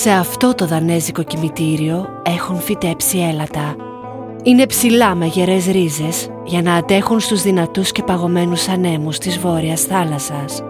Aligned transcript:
Σε 0.00 0.10
αυτό 0.10 0.54
το 0.54 0.66
δανέζικο 0.66 1.22
κημητήριο 1.22 2.06
έχουν 2.22 2.56
φυτέψει 2.60 3.18
έλατα. 3.18 3.76
Είναι 4.42 4.66
ψηλά 4.66 5.14
με 5.14 5.26
γερές 5.26 5.66
ρίζες 5.66 6.28
για 6.44 6.62
να 6.62 6.74
αντέχουν 6.74 7.20
στους 7.20 7.42
δυνατούς 7.42 7.92
και 7.92 8.02
παγωμένους 8.02 8.68
ανέμους 8.68 9.18
της 9.18 9.38
βόρειας 9.38 9.82
θάλασσας. 9.82 10.62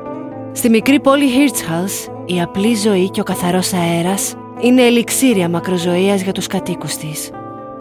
Στη 0.52 0.68
μικρή 0.68 1.00
πόλη 1.00 1.24
Hirtshals 1.28 2.12
η 2.26 2.40
απλή 2.40 2.74
ζωή 2.74 3.10
και 3.10 3.20
ο 3.20 3.24
καθαρός 3.24 3.72
αέρας 3.72 4.34
είναι 4.60 4.82
ελιξήρια 4.82 5.48
μακροζωίας 5.48 6.20
για 6.20 6.32
τους 6.32 6.46
κατοίκους 6.46 6.96
της. 6.96 7.30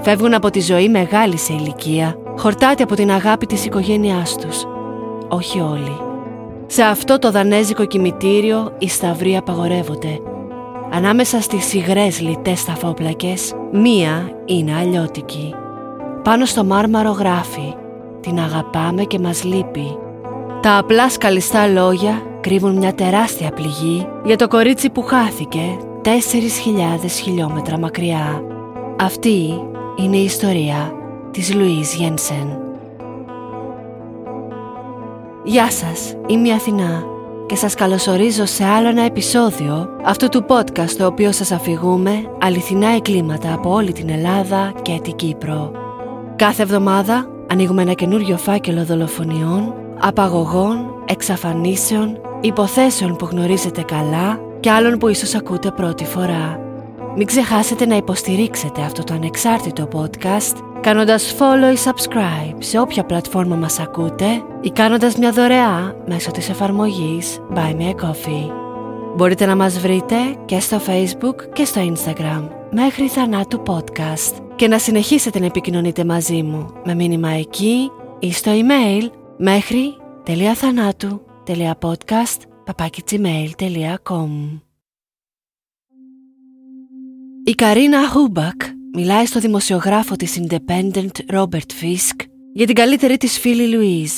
Φεύγουν 0.01 0.33
από 0.33 0.49
τη 0.49 0.59
ζωή 0.59 0.89
μεγάλη 0.89 1.37
σε 1.37 1.53
ηλικία, 1.53 2.15
χορτάται 2.37 2.83
από 2.83 2.95
την 2.95 3.11
αγάπη 3.11 3.45
της 3.45 3.65
οικογένειάς 3.65 4.35
τους. 4.35 4.63
Όχι 5.27 5.59
όλοι. 5.59 5.97
Σε 6.67 6.83
αυτό 6.83 7.19
το 7.19 7.31
δανέζικο 7.31 7.85
κημητήριο 7.85 8.75
οι 8.77 8.87
σταυροί 8.87 9.37
απαγορεύονται. 9.37 10.19
Ανάμεσα 10.91 11.41
στις 11.41 11.73
υγρές 11.73 12.19
λιτές 12.21 12.59
σταφόπλακες, 12.59 13.53
μία 13.71 14.31
είναι 14.45 14.75
αλλιώτικη. 14.75 15.53
Πάνω 16.23 16.45
στο 16.45 16.63
μάρμαρο 16.63 17.11
γράφει 17.11 17.73
«Την 18.21 18.39
αγαπάμε 18.39 19.03
και 19.03 19.19
μας 19.19 19.43
λείπει». 19.43 19.97
Τα 20.61 20.77
απλά 20.77 21.09
σκαλιστά 21.09 21.67
λόγια 21.67 22.21
κρύβουν 22.41 22.77
μια 22.77 22.93
τεράστια 22.93 23.51
πληγή 23.51 24.07
για 24.23 24.35
το 24.35 24.47
κορίτσι 24.47 24.89
που 24.89 25.03
χάθηκε 25.03 25.77
4.000 26.03 26.09
χιλιόμετρα 27.23 27.77
μακριά. 27.77 28.43
Αυτή 28.99 29.61
είναι 29.95 30.17
η 30.17 30.23
ιστορία 30.23 30.93
της 31.31 31.53
Λουίς 31.53 31.95
Γένσεν. 31.95 32.57
Γεια 35.43 35.71
σας, 35.71 36.15
είμαι 36.27 36.47
η 36.47 36.51
Αθηνά 36.51 37.16
και 37.47 37.55
σας 37.55 37.73
καλωσορίζω 37.73 38.45
σε 38.45 38.65
άλλο 38.65 38.87
ένα 38.87 39.01
επεισόδιο 39.01 39.89
αυτού 40.03 40.29
του 40.29 40.45
podcast 40.47 40.89
το 40.97 41.05
οποίο 41.05 41.31
σας 41.31 41.51
αφηγούμε 41.51 42.11
αληθινά 42.41 42.95
εγκλήματα 42.95 43.53
από 43.53 43.73
όλη 43.73 43.91
την 43.91 44.09
Ελλάδα 44.09 44.73
και 44.81 44.99
την 45.03 45.15
Κύπρο. 45.15 45.71
Κάθε 46.35 46.61
εβδομάδα 46.61 47.29
ανοίγουμε 47.47 47.81
ένα 47.81 47.93
καινούριο 47.93 48.37
φάκελο 48.37 48.85
δολοφονιών, 48.85 49.73
απαγωγών, 49.99 50.93
εξαφανίσεων, 51.05 52.19
υποθέσεων 52.41 53.15
που 53.15 53.25
γνωρίζετε 53.25 53.81
καλά 53.81 54.39
και 54.59 54.71
άλλων 54.71 54.97
που 54.97 55.07
ίσως 55.07 55.35
ακούτε 55.35 55.71
πρώτη 55.71 56.05
φορά. 56.05 56.59
Μην 57.15 57.27
ξεχάσετε 57.27 57.85
να 57.85 57.95
υποστηρίξετε 57.95 58.81
αυτό 58.81 59.03
το 59.03 59.13
ανεξάρτητο 59.13 59.87
podcast 59.93 60.55
κάνοντας 60.81 61.35
follow 61.39 61.75
ή 61.75 61.77
subscribe 61.85 62.55
σε 62.57 62.79
όποια 62.79 63.03
πλατφόρμα 63.03 63.55
μας 63.55 63.79
ακούτε 63.79 64.43
ή 64.61 64.69
κάνοντας 64.69 65.15
μια 65.15 65.31
δωρεά 65.31 65.95
μέσω 66.07 66.31
της 66.31 66.49
εφαρμογής 66.49 67.39
Buy 67.53 67.75
Me 67.75 67.89
A 67.89 67.93
Coffee. 67.93 68.51
Μπορείτε 69.15 69.45
να 69.45 69.55
μας 69.55 69.79
βρείτε 69.79 70.15
και 70.45 70.59
στο 70.59 70.79
Facebook 70.87 71.35
και 71.53 71.65
στο 71.65 71.81
Instagram 71.93 72.47
μέχρι 72.71 73.07
θανάτου 73.07 73.63
podcast 73.65 74.41
και 74.55 74.67
να 74.67 74.77
συνεχίσετε 74.77 75.39
να 75.39 75.45
επικοινωνείτε 75.45 76.05
μαζί 76.05 76.41
μου 76.43 76.73
με 76.85 76.93
μήνυμα 76.95 77.29
εκεί 77.29 77.91
ή 78.19 78.31
στο 78.31 78.51
email 78.51 79.09
μέχρι 79.37 79.97
papakigmail.com 82.65 84.29
Η 87.43 87.51
Καρίνα 87.51 88.09
Χούμπακ 88.09 88.61
μιλάει 88.93 89.25
στο 89.25 89.39
δημοσιογράφο 89.39 90.15
της 90.15 90.39
Independent 90.41 91.35
Robert 91.35 91.71
Fisk 91.81 92.25
για 92.53 92.65
την 92.65 92.75
καλύτερη 92.75 93.17
της 93.17 93.39
φίλη 93.39 93.67
Λουίζ. 93.67 94.11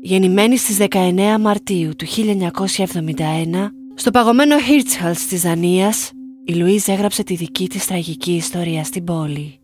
Γεννημένη 0.00 0.56
στις 0.56 0.76
19 0.90 1.36
Μαρτίου 1.40 1.96
του 1.96 2.06
1971 2.06 3.70
στο 3.94 4.10
παγωμένο 4.10 4.56
Hirtshals 4.56 5.18
της 5.28 5.42
Δανίας, 5.42 6.10
η 6.44 6.54
Λουίζ 6.54 6.88
έγραψε 6.88 7.22
τη 7.22 7.34
δική 7.34 7.68
της 7.68 7.86
τραγική 7.86 8.32
ιστορία 8.32 8.84
στην 8.84 9.04
πόλη. 9.04 9.58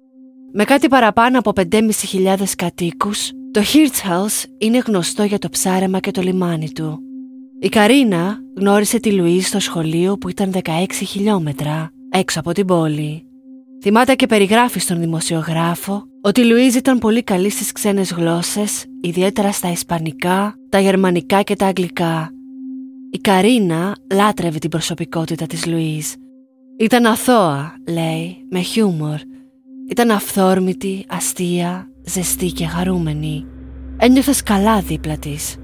Με 0.53 0.65
κάτι 0.65 0.89
παραπάνω 0.89 1.39
από 1.39 1.53
5.500 1.71 2.35
κατοίκους, 2.57 3.31
το 3.51 3.61
Hirtshals 3.61 4.45
είναι 4.59 4.79
γνωστό 4.87 5.23
για 5.23 5.39
το 5.39 5.49
ψάρεμα 5.49 6.01
και 6.01 6.11
το 6.11 6.23
λιμάνι 6.23 6.71
του. 6.73 6.99
Η 7.61 7.69
Καρίνα 7.69 8.39
γνώρισε 8.57 9.01
τη 9.01 9.13
Λουίζ 9.13 9.45
στο 9.45 9.61
σχολείο 9.61 10.19
που 10.19 10.29
ήταν 10.29 10.53
16 10.63 10.85
χιλιόμετρα 10.91 11.91
έξω 12.11 12.41
από 12.41 12.53
την 12.53 12.67
πόλη. 12.67 13.25
Θυμάται 13.87 14.15
και 14.15 14.27
περιγράφεις 14.27 14.83
στον 14.83 14.99
δημοσιογράφο 15.01 16.05
ότι 16.23 16.41
η 16.41 16.45
Λουίζ 16.45 16.75
ήταν 16.75 16.99
πολύ 16.99 17.23
καλή 17.23 17.51
στις 17.51 17.73
ξένες 17.73 18.13
γλώσσες, 18.13 18.85
ιδιαίτερα 19.01 19.53
στα 19.53 19.71
ισπανικά, 19.71 20.55
τα 20.69 20.81
γερμανικά 20.81 21.43
και 21.43 21.57
τα 21.57 21.67
αγγλικά. 21.67 22.31
Η 23.11 23.19
Καρίνα 23.19 23.97
λάτρευε 24.13 24.59
την 24.59 24.71
προσωπικότητα 24.71 25.47
της 25.47 25.67
Λουίζ. 25.67 26.13
Ήταν 26.79 27.07
αθώα, 27.07 27.75
λέει, 27.89 28.37
με 28.51 28.61
χιούμορ. 28.61 29.19
Ήταν 29.91 30.11
αυθόρμητη, 30.11 31.05
αστεία, 31.09 31.89
ζεστή 32.05 32.47
και 32.47 32.67
χαρούμενη. 32.67 33.47
Ένιωθες 33.97 34.43
καλά 34.43 34.81
δίπλα 34.81 35.17
της. 35.17 35.57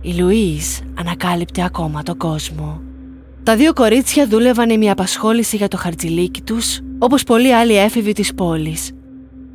Η 0.00 0.12
Λουίζ 0.12 0.78
ανακάλυπτε 0.98 1.62
ακόμα 1.64 2.02
τον 2.02 2.16
κόσμο. 2.16 2.82
Τα 3.42 3.56
δύο 3.56 3.72
κορίτσια 3.72 4.26
δούλευαν 4.26 4.78
μια 4.78 4.92
απασχόληση 4.92 5.56
για 5.56 5.68
το 5.68 5.76
χαρτζιλίκι 5.76 6.42
τους, 6.42 6.80
όπως 7.02 7.24
πολλοί 7.24 7.54
άλλοι 7.54 7.76
έφηβοι 7.76 8.12
της 8.12 8.34
πόλης. 8.34 8.90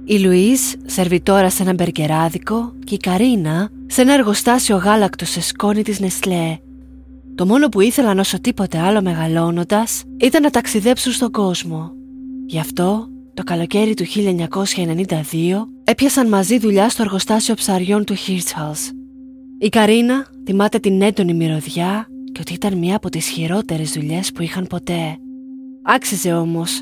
Η 0.06 0.18
Λουίζ 0.18 0.60
σερβιτόρα 0.86 1.50
σε 1.50 1.64
ένα 1.64 1.74
μπεργκεράδικο 1.74 2.74
και 2.84 2.94
η 2.96 2.98
Καρίνα 2.98 3.70
σε 3.86 4.02
ένα 4.02 4.14
εργοστάσιο 4.14 4.76
γάλακτος 4.76 5.30
σε 5.30 5.42
σκόνη 5.42 5.84
της 5.84 6.00
Νεσλέ. 6.00 6.58
Το 7.36 7.46
μόνο 7.46 7.70
που 7.70 7.82
ήθελαν 7.82 8.20
όσο 8.20 8.42
τίποτε 8.42 8.80
άλλο 8.80 9.02
μεγαλώνοντας 9.02 10.04
ήταν 10.18 10.42
να 10.42 10.50
ταξιδέψουν 10.50 11.12
στον 11.12 11.32
κόσμο. 11.32 11.92
Γι' 12.46 12.60
αυτό 12.60 13.08
το 13.34 13.44
καλοκαίρι 13.44 13.94
του 13.94 14.06
1992 14.06 15.68
έπιασαν 15.84 16.28
μαζί 16.28 16.60
δουλειά 16.60 16.90
στο 16.90 17.02
εργοστάσιο 17.02 17.56
ψαριών 17.56 18.04
του 18.04 18.16
Hirtshals. 18.16 18.92
Η 19.60 19.70
Καρίνα 19.70 20.28
θυμάται 20.46 20.80
την 20.80 21.02
έντονη 21.02 21.34
μυρωδιά 21.34 22.08
και 22.32 22.42
ότι 22.42 22.54
ήταν 22.54 22.78
μία 22.78 22.96
από 22.96 23.10
τις 23.10 23.28
χειρότερες 23.28 23.92
δουλειές 23.92 24.32
που 24.32 24.42
είχαν 24.42 24.68
ποτέ. 24.68 25.18
Άξιζε 25.84 26.34
όμως. 26.34 26.82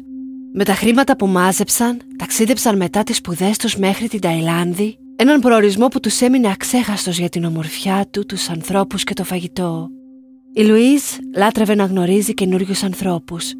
Με 0.55 0.63
τα 0.63 0.73
χρήματα 0.73 1.15
που 1.15 1.27
μάζεψαν, 1.27 2.01
ταξίδεψαν 2.17 2.77
μετά 2.77 3.03
τις 3.03 3.17
σπουδές 3.17 3.57
τους 3.57 3.75
μέχρι 3.75 4.07
την 4.07 4.19
Ταϊλάνδη, 4.19 4.97
έναν 5.15 5.39
προορισμό 5.39 5.87
που 5.87 5.99
τους 5.99 6.21
έμεινε 6.21 6.51
αξέχαστος 6.51 7.17
για 7.17 7.29
την 7.29 7.43
ομορφιά 7.43 8.07
του, 8.11 8.25
τους 8.25 8.49
ανθρώπους 8.49 9.03
και 9.03 9.13
το 9.13 9.23
φαγητό. 9.23 9.89
Η 10.53 10.63
Λουίζ 10.63 11.01
λάτρευε 11.35 11.75
να 11.75 11.85
γνωρίζει 11.85 12.33
καινούριους 12.33 12.83
ανθρώπους. 12.83 13.53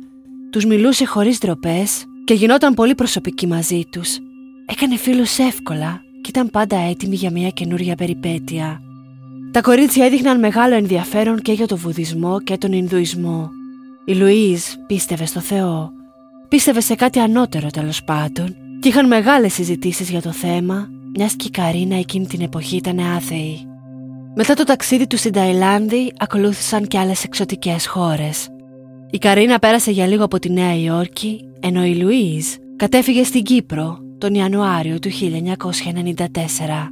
Τους 0.49 0.65
μιλούσε 0.65 1.05
χωρίς 1.05 1.37
ντροπές 1.37 2.03
και 2.23 2.33
γινόταν 2.33 2.73
πολύ 2.73 2.95
προσωπική 2.95 3.47
μαζί 3.47 3.83
τους. 3.91 4.17
Έκανε 4.65 4.97
φίλους 4.97 5.37
εύκολα 5.37 6.01
και 6.21 6.29
ήταν 6.29 6.49
πάντα 6.49 6.77
έτοιμη 6.77 7.15
για 7.15 7.31
μια 7.31 7.49
καινούρια 7.49 7.95
περιπέτεια. 7.95 8.81
Τα 9.51 9.61
κορίτσια 9.61 10.05
έδειχναν 10.05 10.39
μεγάλο 10.39 10.75
ενδιαφέρον 10.75 11.39
και 11.39 11.51
για 11.51 11.67
το 11.67 11.77
βουδισμό 11.77 12.41
και 12.41 12.57
τον 12.57 12.71
Ινδουισμό. 12.71 13.49
Η 14.05 14.13
Λουίζ 14.13 14.63
πίστευε 14.87 15.25
στο 15.25 15.39
Θεό. 15.39 15.91
Πίστευε 16.53 16.81
σε 16.81 16.95
κάτι 16.95 17.19
ανώτερο 17.19 17.69
τέλος 17.69 18.03
πάντων 18.03 18.55
και 18.79 18.87
είχαν 18.87 19.07
μεγάλες 19.07 19.53
συζητήσεις 19.53 20.09
για 20.09 20.21
το 20.21 20.31
θέμα, 20.31 20.89
μιας 21.17 21.35
και 21.35 21.47
η 21.47 21.49
Καρίνα 21.49 21.95
εκείνη 21.95 22.27
την 22.27 22.41
εποχή 22.41 22.75
ήταν 22.75 22.99
άθεη. 22.99 23.67
Μετά 24.35 24.53
το 24.53 24.63
ταξίδι 24.63 25.07
τους 25.07 25.19
στην 25.19 25.31
Ταϊλάνδη 25.31 26.13
ακολούθησαν 26.17 26.87
και 26.87 26.97
άλλες 26.97 27.23
εξωτικές 27.23 27.87
χώρες. 27.87 28.47
Η 29.09 29.17
Καρίνα 29.17 29.59
πέρασε 29.59 29.91
για 29.91 30.07
λίγο 30.07 30.23
από 30.23 30.39
τη 30.39 30.49
Νέα 30.49 30.75
Υόρκη, 30.75 31.49
ενώ 31.59 31.85
η 31.85 31.95
Λουίζ 31.95 32.47
κατέφυγε 32.75 33.23
στην 33.23 33.43
Κύπρο 33.43 33.97
τον 34.17 34.33
Ιανουάριο 34.33 34.99
του 34.99 35.09
1994. 35.09 36.89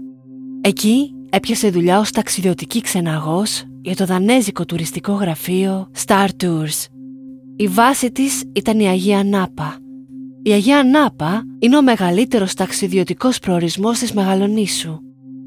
Εκεί 0.62 1.14
έπιασε 1.30 1.70
δουλειά 1.70 2.00
ως 2.00 2.12
ταξιδιωτική 2.12 2.82
ξεναγός 2.82 3.64
για 3.82 3.96
το 3.96 4.06
δανέζικο 4.06 4.66
τουριστικό 4.66 5.14
γραφείο 5.14 5.90
Star 6.06 6.28
Tours. 6.44 6.91
Η 7.56 7.68
βάση 7.68 8.12
της 8.12 8.44
ήταν 8.54 8.80
η 8.80 8.88
Αγία 8.88 9.24
Νάπα. 9.24 9.78
Η 10.44 10.52
Αγία 10.52 10.84
Νάπα 10.84 11.44
είναι 11.60 11.78
ο 11.78 11.82
μεγαλύτερος 11.82 12.54
ταξιδιωτικός 12.54 13.40
προορισμός 13.40 14.00
της 14.00 14.14
Μεγαλονήσου. 14.14 15.00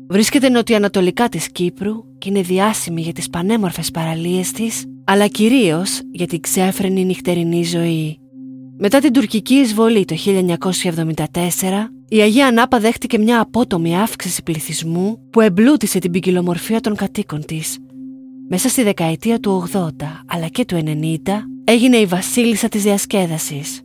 Βρίσκεται 0.09 0.49
νοτιοανατολικά 0.49 1.29
της 1.29 1.53
Κύπρου 1.53 1.95
και 2.19 2.29
είναι 2.29 2.41
διάσημη 2.41 3.01
για 3.01 3.13
τις 3.13 3.31
πανέμορφες 3.31 3.91
παραλίες 3.91 4.51
της, 4.51 4.85
αλλά 5.05 5.27
κυρίως 5.27 6.01
για 6.11 6.27
την 6.27 6.41
ξέφρενη 6.41 7.05
νυχτερινή 7.05 7.65
ζωή. 7.65 8.19
Μετά 8.79 8.99
την 8.99 9.13
τουρκική 9.13 9.55
εισβολή 9.55 10.05
το 10.05 10.15
1974, 10.15 11.91
η 12.09 12.21
Αγία 12.21 12.53
Νάπα 12.53 12.81
δέχτηκε 12.81 13.19
μια 13.19 13.41
απότομη 13.41 13.99
αύξηση 13.99 14.43
πληθυσμού 14.43 15.19
που 15.31 15.41
εμπλούτησε 15.41 15.99
την 15.99 16.11
ποικιλομορφία 16.11 16.81
των 16.81 16.95
κατοίκων 16.95 17.45
της. 17.45 17.79
Μέσα 18.49 18.69
στη 18.69 18.83
δεκαετία 18.83 19.39
του 19.39 19.69
80 19.73 19.89
αλλά 20.27 20.47
και 20.49 20.65
του 20.65 20.83
90 20.85 21.54
έγινε 21.65 21.97
η 21.97 22.07
βασίλισσα 22.07 22.69
της 22.69 22.83
διασκέδασης. 22.83 23.81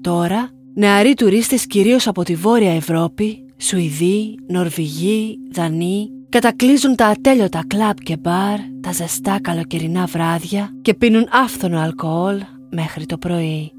Τώρα, 0.00 0.48
νεαροί 0.74 1.14
τουρίστες 1.14 1.66
κυρίως 1.66 2.06
από 2.06 2.22
τη 2.22 2.34
Βόρεια 2.34 2.74
Ευρώπη, 2.74 3.44
Σουηδοί, 3.56 4.34
Νορβηγοί, 4.48 5.38
Δανείοι, 5.52 6.10
κατακλείζουν 6.28 6.94
τα 6.94 7.06
ατέλειωτα 7.06 7.64
κλαμπ 7.66 7.96
και 7.96 8.16
μπαρ, 8.16 8.58
τα 8.80 8.92
ζεστά 8.92 9.40
καλοκαιρινά 9.40 10.06
βράδια 10.06 10.70
και 10.82 10.94
πίνουν 10.94 11.28
άφθονο 11.30 11.80
αλκοόλ 11.80 12.40
μέχρι 12.70 13.06
το 13.06 13.18
πρωί. 13.18 13.72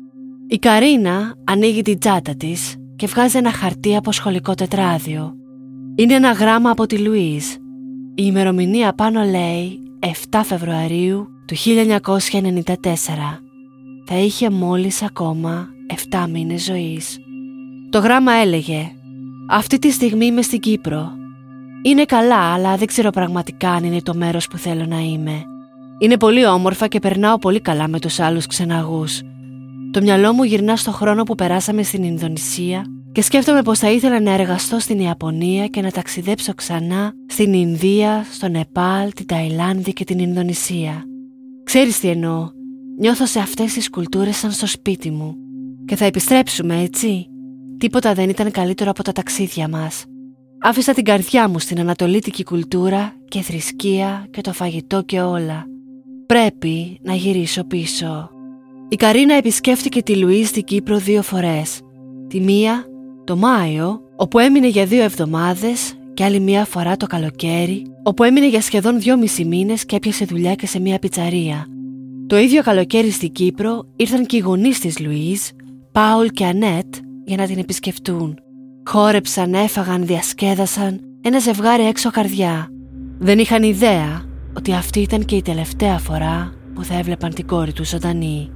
Η 0.48 0.58
Καρίνα 0.58 1.34
ανοίγει 1.44 1.82
την 1.82 2.00
τσάντα 2.00 2.36
της 2.36 2.76
και 2.96 3.08
βγάζει 3.08 3.38
ένα 3.38 3.52
χαρτί 3.52 3.96
από 3.96 4.12
σχολικό 4.12 4.54
τετράδιο. 4.54 5.34
Είναι 5.96 6.14
ένα 6.14 6.32
γράμμα 6.32 6.70
από 6.70 6.86
τη 6.86 6.98
Λουίζ. 6.98 7.46
Η 8.16 8.24
ημερομηνία 8.26 8.94
πάνω 8.94 9.24
λέει 9.24 9.80
7 10.32 10.42
Φεβρουαρίου 10.44 11.28
του 11.46 11.56
1994. 11.56 13.45
Θα 14.08 14.16
είχε 14.16 14.50
μόλις 14.50 15.04
ακόμα 15.04 15.68
7 16.12 16.28
μήνες 16.30 16.64
ζωής. 16.64 17.20
Το 17.90 18.00
γράμμα 18.00 18.32
έλεγε 18.32 18.92
«Αυτή 19.50 19.80
τη 19.80 19.92
στιγμή 19.92 20.26
είμαι 20.26 20.42
στην 20.42 20.60
Κύπρο. 20.60 21.12
Είναι 21.84 22.06
καλά, 22.06 22.54
αλλά 22.54 22.76
δεν 22.76 22.88
ξέρω 22.88 23.10
πραγματικά 23.10 23.72
αν 23.72 23.84
είναι 23.84 24.02
το 24.02 24.16
μέρος 24.16 24.48
που 24.48 24.58
θέλω 24.58 24.86
να 24.86 25.00
είμαι. 25.00 25.44
Είναι 26.00 26.18
πολύ 26.18 26.46
όμορφα 26.46 26.88
και 26.88 27.00
περνάω 27.00 27.38
πολύ 27.38 27.60
καλά 27.60 27.88
με 27.88 28.00
τους 28.00 28.20
άλλους 28.20 28.48
ξεναγούς. 28.48 29.22
Το 29.92 30.02
μυαλό 30.02 30.34
μου 30.34 30.44
γυρνά 30.44 30.76
στο 30.76 30.92
χρόνο 30.92 31.24
που 31.24 31.36
περάσαμε 31.36 31.84
στην 31.84 32.04
Ινδονησία 32.04 32.86
και 33.12 33.22
σκέφτομαι 33.22 33.62
πως 33.62 33.80
θα 33.80 33.92
ήθελα 33.92 34.20
να 34.20 34.32
εργαστώ 34.32 34.80
στην 34.80 35.00
Ιαπωνία 35.00 35.68
και 35.68 35.82
να 35.82 35.92
ταξιδέψω 35.92 36.54
ξανά 36.54 37.14
στην 37.28 37.54
Ινδία, 37.54 38.26
στο 38.32 38.48
Νεπάλ, 38.48 39.14
την 39.14 39.26
Ταϊλάνδη 39.26 39.94
και 39.94 40.04
την 40.04 40.20
Ινδονησία. 40.20 41.04
Ξέρεις 41.64 42.00
τι 42.00 42.08
εννοώ, 42.08 42.50
νιώθω 43.00 43.26
σε 43.26 43.40
αυτές 43.40 43.74
τις 43.74 43.90
κουλτούρες 43.90 44.38
σαν 44.38 44.52
στο 44.52 44.68
σπίτι 44.68 45.12
μου. 45.12 45.36
Και 45.86 45.96
θα 45.96 46.06
επιστρέψουμε 46.06 46.82
έτσι. 46.82 47.28
Τίποτα 47.78 48.14
δεν 48.14 48.30
ήταν 48.30 48.52
καλύτερο 48.52 48.90
από 48.90 49.04
τα 49.04 49.12
ταξίδια 49.12 49.68
μας. 49.68 50.06
Άφησα 50.60 50.94
την 50.94 51.04
καρδιά 51.04 51.50
μου 51.50 51.60
στην 51.60 51.80
ανατολίτικη 51.80 52.44
κουλτούρα 52.44 53.14
και 53.28 53.42
θρησκεία 53.42 54.28
και 54.32 54.42
το 54.42 54.54
φαγητό 54.54 55.02
και 55.02 55.22
όλα. 55.22 55.66
Πρέπει 56.26 57.00
να 57.02 57.14
γυρίσω 57.14 57.64
πίσω. 57.64 58.30
Η 58.90 58.96
Καρίνα 58.96 59.34
επισκέφτηκε 59.34 60.02
τη 60.02 60.16
Λουίς 60.16 60.48
στην 60.48 60.64
Κύπρο 60.64 60.98
δύο 60.98 61.22
φορές. 61.22 61.80
Τη 62.28 62.40
μία 62.40 62.86
το 63.24 63.36
Μάιο, 63.36 64.02
όπου 64.16 64.40
έμεινε 64.40 64.68
για 64.68 64.86
δύο 64.86 65.04
εβδομάδες 65.04 65.94
και 66.14 66.24
άλλη 66.24 66.40
μία 66.40 66.66
φορά 66.66 66.98
το 66.98 67.06
καλοκαίρι, 67.06 67.86
όπου 68.04 68.24
έμεινε 68.24 68.48
για 68.48 68.62
σχεδόν 68.62 69.00
δυόμισι 69.00 69.46
μήνες 69.46 69.86
και 69.86 69.96
έπιασε 69.96 70.26
δουλειά 70.26 70.56
και 70.56 70.68
σε 70.68 70.80
μία 70.80 71.00
πιτσαρία. 71.00 71.68
Το 72.28 72.38
ίδιο 72.38 72.64
καλοκαίρι 72.64 73.10
στην 73.10 73.32
Κύπρο 73.32 73.86
ήρθαν 73.96 74.26
και 74.26 74.36
οι 74.36 74.40
γονείς 74.40 74.80
της 74.80 75.00
Λουίς, 75.00 75.52
Πάουλ 75.92 76.28
και 76.28 76.46
Ανέτ, 76.46 76.96
για 77.26 77.38
να 77.38 77.46
την 77.46 77.58
επισκεφτούν. 77.58 78.40
Χόρεψαν, 78.86 79.54
έφαγαν, 79.54 80.06
διασκέδασαν, 80.06 81.00
ένα 81.22 81.40
ζευγάρι 81.40 81.84
έξω 81.84 82.12
καρδιά. 82.12 82.70
Δεν 83.20 83.40
είχαν 83.40 83.64
ιδέα 83.64 84.26
ότι 84.58 84.74
αυτή 84.74 85.00
ήταν 85.00 85.26
και 85.26 85.36
η 85.36 85.42
τελευταία 85.42 85.98
φορά 85.98 86.54
που 86.76 86.84
θα 86.84 86.98
έβλεπαν 86.98 87.34
την 87.34 87.48
κόρη 87.48 87.74
τους 87.74 87.90
ζωντανή. 87.90 88.50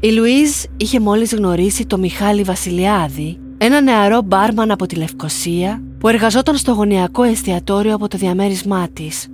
Η 0.00 0.10
Λουίζ 0.10 0.62
είχε 0.76 1.00
μόλις 1.00 1.34
γνωρίσει 1.34 1.86
το 1.86 1.98
Μιχάλη 1.98 2.42
Βασιλιάδη, 2.42 3.38
ένα 3.58 3.80
νεαρό 3.80 4.22
μπάρμαν 4.22 4.70
από 4.70 4.86
τη 4.86 4.94
Λευκοσία 4.94 5.82
που 5.98 6.08
εργαζόταν 6.08 6.56
στο 6.56 6.72
γωνιακό 6.72 7.22
εστιατόριο 7.22 7.94
από 7.94 8.08
το 8.08 8.16
διαμέρισμά 8.16 8.88
της. 8.92 9.28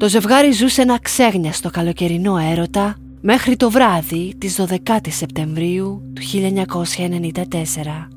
Το 0.00 0.08
ζευγάρι 0.08 0.52
ζούσε 0.52 0.82
ένα 0.82 0.98
ξέγνιαστο 0.98 1.70
καλοκαιρινό 1.70 2.36
έρωτα 2.36 2.96
μέχρι 3.20 3.56
το 3.56 3.70
βράδυ 3.70 4.34
της 4.38 4.60
12 4.60 4.96
η 5.06 5.10
Σεπτεμβρίου 5.10 6.02
του 6.14 6.22
1994. 6.22 8.08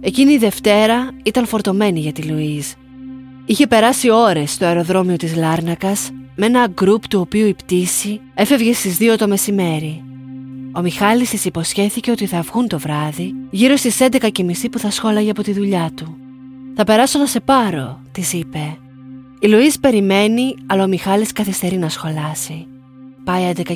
Εκείνη 0.00 0.32
η 0.32 0.38
Δευτέρα 0.38 1.10
ήταν 1.22 1.46
φορτωμένη 1.46 2.00
για 2.00 2.12
τη 2.12 2.22
Λουίζ. 2.22 2.66
Είχε 3.44 3.66
περάσει 3.66 4.10
ώρες 4.10 4.52
στο 4.52 4.64
αεροδρόμιο 4.64 5.16
της 5.16 5.36
Λάρνακας 5.36 6.10
με 6.34 6.46
ένα 6.46 6.66
γκρουπ 6.66 7.08
του 7.08 7.20
οποίου 7.20 7.46
η 7.46 7.54
πτήση 7.54 8.20
έφευγε 8.34 8.72
στις 8.72 8.98
2 9.00 9.14
το 9.18 9.28
μεσημέρι. 9.28 10.04
Ο 10.72 10.80
Μιχάλης 10.80 11.30
της 11.30 11.44
υποσχέθηκε 11.44 12.10
ότι 12.10 12.26
θα 12.26 12.40
βγουν 12.40 12.68
το 12.68 12.78
βράδυ 12.78 13.34
γύρω 13.50 13.76
στις 13.76 13.98
11.30 14.00 14.30
που 14.70 14.78
θα 14.78 14.90
σχόλαγε 14.90 15.30
από 15.30 15.42
τη 15.42 15.52
δουλειά 15.52 15.90
του. 15.94 16.16
«Θα 16.74 16.84
περάσω 16.84 17.18
να 17.18 17.26
σε 17.26 17.40
πάρω», 17.40 18.00
της 18.12 18.32
είπε. 18.32 18.78
Η 19.42 19.48
Λουίς 19.48 19.78
περιμένει, 19.78 20.54
αλλά 20.66 20.84
ο 20.84 20.86
Μιχάλης 20.86 21.32
καθυστερεί 21.32 21.76
να 21.76 21.88
σχολάσει. 21.88 22.66
Πάει 23.24 23.52
11.30, 23.56 23.74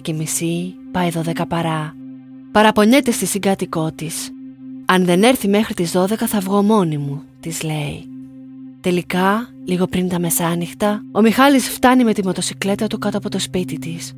πάει 0.91 1.11
12 1.15 1.45
παρά. 1.49 1.95
Παραπονιέται 2.53 3.11
στη 3.11 3.27
συγκάτοικό 3.27 3.93
της. 3.93 4.31
Αν 4.85 5.05
δεν 5.05 5.23
έρθει 5.23 5.49
μέχρι 5.49 5.75
τις 5.75 5.93
12 5.97 6.15
θα 6.17 6.41
βγω 6.41 6.63
μόνη 6.63 6.99
μου, 6.99 7.23
της 7.41 7.63
λέει. 7.63 8.05
Τελικά, 8.81 9.49
λίγο 9.65 9.87
πριν 9.87 10.09
τα 10.09 10.19
μεσάνυχτα, 10.19 11.03
ο 11.13 11.21
Μιχάλης 11.21 11.69
φτάνει 11.69 12.05
με 12.05 12.13
τη 12.13 12.25
μοτοσυκλέτα 12.25 12.87
του 12.87 12.99
κάτω 12.99 13.19
από 13.19 13.29
το 13.29 13.39
σπίτι 13.39 13.79
της. 13.79 14.13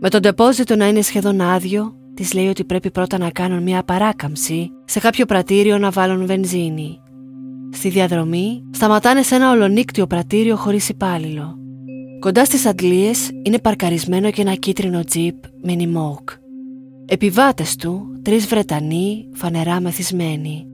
Με 0.00 0.08
τον 0.08 0.22
τεπόζιτο 0.22 0.76
να 0.76 0.88
είναι 0.88 1.02
σχεδόν 1.02 1.40
άδειο, 1.40 1.96
της 2.14 2.32
λέει 2.32 2.48
ότι 2.48 2.64
πρέπει 2.64 2.90
πρώτα 2.90 3.18
να 3.18 3.30
κάνουν 3.30 3.62
μια 3.62 3.82
παράκαμψη 3.82 4.70
σε 4.84 5.00
κάποιο 5.00 5.26
πρατήριο 5.26 5.78
να 5.78 5.90
βάλουν 5.90 6.26
βενζίνη. 6.26 7.00
Στη 7.72 7.88
διαδρομή 7.88 8.62
σταματάνε 8.70 9.22
σε 9.22 9.34
ένα 9.34 9.50
ολονύκτιο 9.50 10.06
πρατήριο 10.06 10.56
χωρίς 10.56 10.88
υπάλληλο. 10.88 11.58
Κοντά 12.20 12.44
στις 12.44 12.66
αντλίες 12.66 13.30
είναι 13.42 13.58
παρκαρισμένο 13.58 14.30
και 14.30 14.40
ένα 14.40 14.54
κίτρινο 14.54 15.04
τζιπ 15.04 15.34
mini 15.66 15.82
moke. 15.82 16.36
Επιβάτες 17.06 17.76
του, 17.76 18.20
τρεις 18.22 18.46
Βρετανοί, 18.46 19.28
φανερά 19.32 19.80
μεθυσμένοι. 19.80 20.66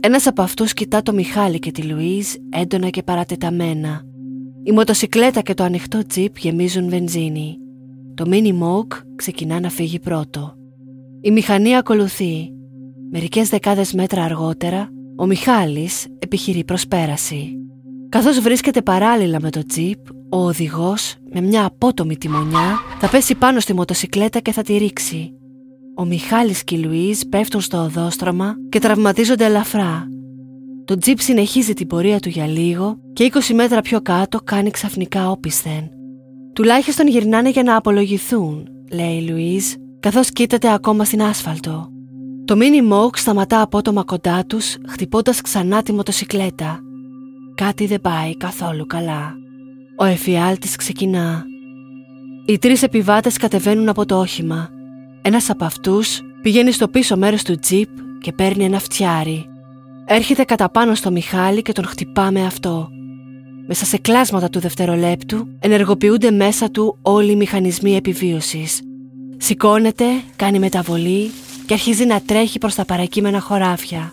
Ένας 0.00 0.26
από 0.26 0.42
αυτούς 0.42 0.72
κοιτά 0.72 1.02
το 1.02 1.12
Μιχάλη 1.12 1.58
και 1.58 1.70
τη 1.70 1.82
Λουίζ 1.82 2.34
έντονα 2.48 2.88
και 2.88 3.02
παρατεταμένα. 3.02 4.02
Η 4.62 4.72
μοτοσικλέτα 4.72 5.40
και 5.40 5.54
το 5.54 5.64
ανοιχτό 5.64 6.06
τζιπ 6.06 6.38
γεμίζουν 6.38 6.88
βενζίνη. 6.88 7.56
Το 8.14 8.24
mini 8.28 8.50
moke 8.50 9.02
ξεκινά 9.16 9.60
να 9.60 9.68
φύγει 9.68 9.98
πρώτο. 9.98 10.54
Η 11.20 11.30
μηχανή 11.30 11.76
ακολουθεί. 11.76 12.50
Μερικές 13.10 13.48
δεκάδες 13.48 13.92
μέτρα 13.92 14.22
αργότερα, 14.22 14.90
ο 15.18 15.26
Μιχάλης 15.26 16.06
επιχειρεί 16.18 16.64
προσπέραση. 16.64 17.56
Καθώς 18.08 18.40
βρίσκεται 18.40 18.82
παράλληλα 18.82 19.40
με 19.40 19.50
το 19.50 19.62
τζιπ, 19.66 19.98
ο 20.30 20.36
οδηγός 20.36 21.14
με 21.32 21.40
μια 21.40 21.64
απότομη 21.64 22.16
τιμονιά 22.16 22.78
θα 22.98 23.08
πέσει 23.08 23.34
πάνω 23.34 23.60
στη 23.60 23.74
μοτοσικλέτα 23.74 24.40
και 24.40 24.52
θα 24.52 24.62
τη 24.62 24.76
ρίξει. 24.76 25.32
Ο 25.96 26.04
Μιχάλης 26.04 26.64
και 26.64 26.74
η 26.74 26.78
Λουίζ 26.78 27.20
πέφτουν 27.28 27.60
στο 27.60 27.78
οδόστρωμα 27.78 28.54
και 28.68 28.78
τραυματίζονται 28.78 29.44
ελαφρά. 29.44 30.08
Το 30.84 30.96
τζιπ 30.96 31.20
συνεχίζει 31.20 31.74
την 31.74 31.86
πορεία 31.86 32.20
του 32.20 32.28
για 32.28 32.46
λίγο 32.46 32.98
και 33.12 33.30
20 33.32 33.54
μέτρα 33.54 33.80
πιο 33.80 34.00
κάτω 34.00 34.38
κάνει 34.44 34.70
ξαφνικά 34.70 35.30
όπισθεν. 35.30 35.88
Τουλάχιστον 36.52 37.08
γυρνάνε 37.08 37.50
για 37.50 37.62
να 37.62 37.76
απολογηθούν, 37.76 38.68
λέει 38.92 39.16
η 39.16 39.28
Λουίζ 39.28 39.72
καθώς 40.00 40.30
κοίταται 40.30 40.72
ακόμα 40.72 41.04
στην 41.04 41.22
άσφαλτο. 41.22 41.95
Το 42.46 42.56
μίνι 42.56 42.82
μόκ 42.82 43.16
σταματά 43.16 43.60
απότομα 43.60 44.02
κοντά 44.02 44.44
τους, 44.46 44.76
χτυπώντας 44.88 45.40
ξανά 45.40 45.82
τη 45.82 45.92
μοτοσικλέτα. 45.92 46.80
Κάτι 47.54 47.86
δεν 47.86 48.00
πάει 48.00 48.36
καθόλου 48.36 48.86
καλά. 48.86 49.34
Ο 49.96 50.04
εφιάλτης 50.04 50.76
ξεκινά. 50.76 51.44
Οι 52.46 52.58
τρεις 52.58 52.82
επιβάτες 52.82 53.36
κατεβαίνουν 53.36 53.88
από 53.88 54.06
το 54.06 54.18
όχημα. 54.18 54.68
Ένας 55.22 55.50
από 55.50 55.64
αυτούς 55.64 56.20
πηγαίνει 56.42 56.72
στο 56.72 56.88
πίσω 56.88 57.16
μέρος 57.16 57.42
του 57.42 57.58
τζιπ 57.58 57.88
και 58.20 58.32
παίρνει 58.32 58.64
ένα 58.64 58.78
φτιάρι. 58.78 59.46
Έρχεται 60.04 60.44
κατά 60.44 60.70
πάνω 60.70 60.94
στο 60.94 61.10
Μιχάλη 61.10 61.62
και 61.62 61.72
τον 61.72 61.84
χτυπά 61.84 62.30
με 62.30 62.44
αυτό. 62.44 62.88
Μέσα 63.66 63.84
σε 63.84 63.96
κλάσματα 63.96 64.48
του 64.48 64.60
δευτερολέπτου 64.60 65.48
ενεργοποιούνται 65.58 66.30
μέσα 66.30 66.70
του 66.70 66.98
όλοι 67.02 67.30
οι 67.30 67.36
μηχανισμοί 67.36 67.96
επιβίωσης. 67.96 68.80
Σηκώνεται, 69.36 70.04
κάνει 70.36 70.58
μεταβολή 70.58 71.30
και 71.66 71.74
αρχίζει 71.74 72.04
να 72.04 72.20
τρέχει 72.20 72.58
προς 72.58 72.74
τα 72.74 72.84
παρακείμενα 72.84 73.40
χωράφια. 73.40 74.12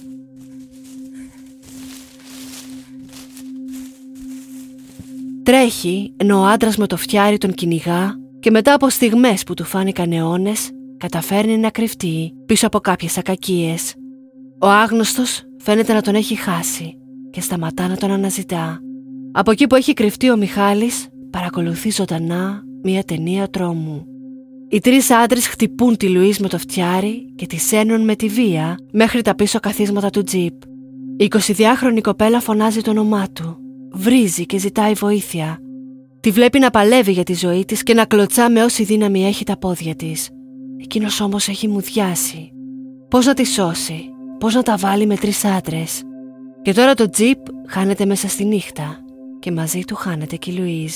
Τρέχει 5.44 6.14
ενώ 6.18 6.40
ο 6.40 6.46
άντρας 6.46 6.78
με 6.78 6.88
το 6.88 6.98
φτιάρι 6.98 7.38
τον 7.38 7.54
κυνηγά 7.54 8.20
και 8.40 8.52
μετά 8.52 8.74
από 8.74 8.90
στιγμές 8.90 9.44
που 9.44 9.54
του 9.54 9.64
φάνηκαν 9.64 10.12
αιώνες, 10.12 10.70
καταφέρνει 10.98 11.58
να 11.58 11.70
κρυφτεί 11.70 12.34
πίσω 12.46 12.68
από 12.68 12.80
κάποιες 12.80 13.18
ακακίες. 13.18 13.94
Ο 14.60 14.68
άγνωστος 14.68 15.44
φαίνεται 15.58 15.94
να 15.94 16.02
τον 16.02 16.16
έχει 16.16 16.36
χάσει 16.36 16.98
και 17.30 17.42
σταματά 17.42 17.88
να 17.88 17.98
τον 17.98 18.12
αναζητά. 18.12 18.80
Από 19.32 19.52
εκεί 19.52 19.68
που 19.68 19.76
έχει 19.76 19.94
κρυφτεί 19.94 20.32
ο 20.32 20.38
Μιχάλης 20.38 21.08
παρακολουθεί 21.30 21.92
ζωντανά 21.92 22.64
μια 22.84 23.04
ταινία 23.04 23.50
τρόμου. 23.50 24.13
Οι 24.74 24.80
τρεις 24.80 25.12
άντρες 25.12 25.48
χτυπούν 25.48 25.98
τη 25.98 26.10
Λουίς 26.10 26.40
με 26.40 26.48
το 26.48 26.58
φτιάρι 26.58 27.34
και 27.36 27.46
τη 27.46 27.58
σένουν 27.58 28.04
με 28.04 28.16
τη 28.16 28.28
βία 28.28 28.78
μέχρι 28.92 29.22
τα 29.22 29.36
πίσω 29.36 29.60
καθίσματα 29.60 30.10
του 30.10 30.24
τζιπ. 30.24 30.54
Η 31.18 31.28
22χρονη 31.30 32.02
κοπέλα 32.02 32.40
φωνάζει 32.40 32.82
το 32.82 32.90
όνομά 32.90 33.28
του. 33.34 33.58
Βρίζει 33.92 34.46
και 34.46 34.58
ζητάει 34.58 34.94
βοήθεια. 34.94 35.60
Τη 36.20 36.32
βλέπει 36.32 36.60
να 36.60 36.70
παλεύει 36.70 37.12
για 37.12 37.24
τη 37.24 37.34
ζωή 37.34 37.66
της 37.66 37.84
και 37.84 37.94
να 37.94 38.06
κλωτσά 38.06 38.50
με 38.50 38.64
όση 38.64 38.84
δύναμη 38.84 39.26
έχει 39.26 39.44
τα 39.44 39.58
πόδια 39.58 39.96
της. 39.96 40.30
Εκείνος 40.82 41.22
όμως 41.22 41.48
έχει 41.48 41.68
μουδιάσει. 41.68 42.52
Πώς 43.10 43.26
να 43.26 43.34
τη 43.34 43.46
σώσει, 43.46 44.10
πώς 44.40 44.54
να 44.54 44.64
τα 44.64 44.78
βάλει 44.78 45.06
με 45.06 45.16
τρεις 45.16 45.46
άντρες. 45.46 46.02
Και 46.62 46.74
τώρα 46.74 46.94
το 46.94 47.10
τζιπ 47.10 47.40
χάνεται 47.68 48.06
μέσα 48.06 48.28
στη 48.28 48.46
νύχτα 48.46 49.04
και 49.40 49.52
μαζί 49.52 49.80
του 49.88 49.96
χάνεται 49.96 50.36
και 50.36 50.52
η 50.52 50.54
Λουίζ. 50.54 50.94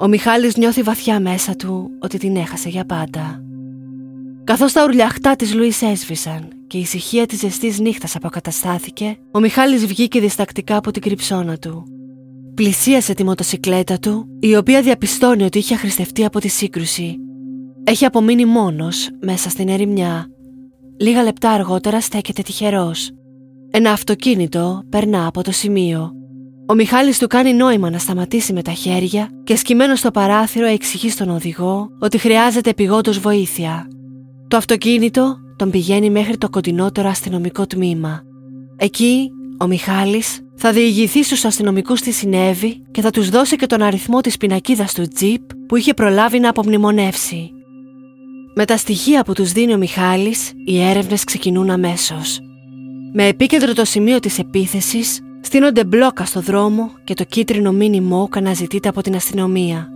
Ο 0.00 0.08
Μιχάλης 0.08 0.56
νιώθει 0.56 0.82
βαθιά 0.82 1.20
μέσα 1.20 1.56
του 1.56 1.90
ότι 1.98 2.18
την 2.18 2.36
έχασε 2.36 2.68
για 2.68 2.84
πάντα. 2.84 3.42
Καθώς 4.44 4.72
τα 4.72 4.84
ουρλιαχτά 4.84 5.36
της 5.36 5.54
Λουίς 5.54 5.82
έσβησαν 5.82 6.48
και 6.66 6.76
η 6.76 6.80
ησυχία 6.80 7.26
της 7.26 7.38
ζεστής 7.38 7.78
νύχτας 7.78 8.16
αποκαταστάθηκε, 8.16 9.16
ο 9.32 9.40
Μιχάλης 9.40 9.86
βγήκε 9.86 10.20
διστακτικά 10.20 10.76
από 10.76 10.90
την 10.90 11.02
κρυψώνα 11.02 11.58
του. 11.58 11.84
Πλησίασε 12.54 13.14
τη 13.14 13.24
μοτοσικλέτα 13.24 13.98
του, 13.98 14.26
η 14.40 14.56
οποία 14.56 14.82
διαπιστώνει 14.82 15.42
ότι 15.42 15.58
είχε 15.58 15.74
αχρηστευτεί 15.74 16.24
από 16.24 16.40
τη 16.40 16.48
σύγκρουση. 16.48 17.16
Έχει 17.84 18.04
απομείνει 18.04 18.44
μόνος 18.44 19.08
μέσα 19.20 19.50
στην 19.50 19.68
ερημιά. 19.68 20.26
Λίγα 21.00 21.22
λεπτά 21.22 21.50
αργότερα 21.50 22.00
στέκεται 22.00 22.42
τυχερός. 22.42 23.10
Ένα 23.70 23.90
αυτοκίνητο 23.90 24.82
περνά 24.88 25.26
από 25.26 25.42
το 25.42 25.52
σημείο. 25.52 26.12
Ο 26.70 26.74
Μιχάλης 26.74 27.18
του 27.18 27.26
κάνει 27.26 27.52
νόημα 27.52 27.90
να 27.90 27.98
σταματήσει 27.98 28.52
με 28.52 28.62
τα 28.62 28.72
χέρια 28.72 29.28
και 29.44 29.56
σκυμμένο 29.56 29.94
στο 29.96 30.10
παράθυρο 30.10 30.66
εξηγεί 30.66 31.10
στον 31.10 31.28
οδηγό 31.30 31.88
ότι 31.98 32.18
χρειάζεται 32.18 32.70
επιγόντως 32.70 33.18
βοήθεια. 33.18 33.86
Το 34.48 34.56
αυτοκίνητο 34.56 35.36
τον 35.56 35.70
πηγαίνει 35.70 36.10
μέχρι 36.10 36.38
το 36.38 36.48
κοντινότερο 36.50 37.08
αστυνομικό 37.08 37.66
τμήμα. 37.66 38.22
Εκεί 38.76 39.30
ο 39.58 39.66
Μιχάλης 39.66 40.40
θα 40.56 40.72
διηγηθεί 40.72 41.22
στους 41.22 41.44
αστυνομικούς 41.44 42.00
τι 42.00 42.10
συνέβη 42.10 42.82
και 42.90 43.00
θα 43.00 43.10
τους 43.10 43.28
δώσει 43.28 43.56
και 43.56 43.66
τον 43.66 43.82
αριθμό 43.82 44.20
της 44.20 44.36
πινακίδας 44.36 44.94
του 44.94 45.08
τζιπ 45.14 45.42
που 45.68 45.76
είχε 45.76 45.94
προλάβει 45.94 46.38
να 46.38 46.48
απομνημονεύσει. 46.48 47.50
Με 48.54 48.64
τα 48.64 48.76
στοιχεία 48.76 49.24
που 49.24 49.32
τους 49.32 49.52
δίνει 49.52 49.74
ο 49.74 49.78
Μιχάλης, 49.78 50.52
οι 50.64 50.82
έρευνες 50.82 51.24
ξεκινούν 51.24 51.70
αμέσως. 51.70 52.40
Με 53.12 53.26
επίκεντρο 53.26 53.72
το 53.72 53.84
σημείο 53.84 54.20
της 54.20 54.38
επίθεσης, 54.38 55.20
στείνονται 55.40 55.84
μπλόκα 55.84 56.24
στο 56.24 56.40
δρόμο 56.40 56.90
και 57.04 57.14
το 57.14 57.24
κίτρινο 57.24 57.72
μίνι 57.72 58.00
μόκ 58.00 58.36
αναζητείται 58.36 58.88
από 58.88 59.02
την 59.02 59.14
αστυνομία. 59.14 59.88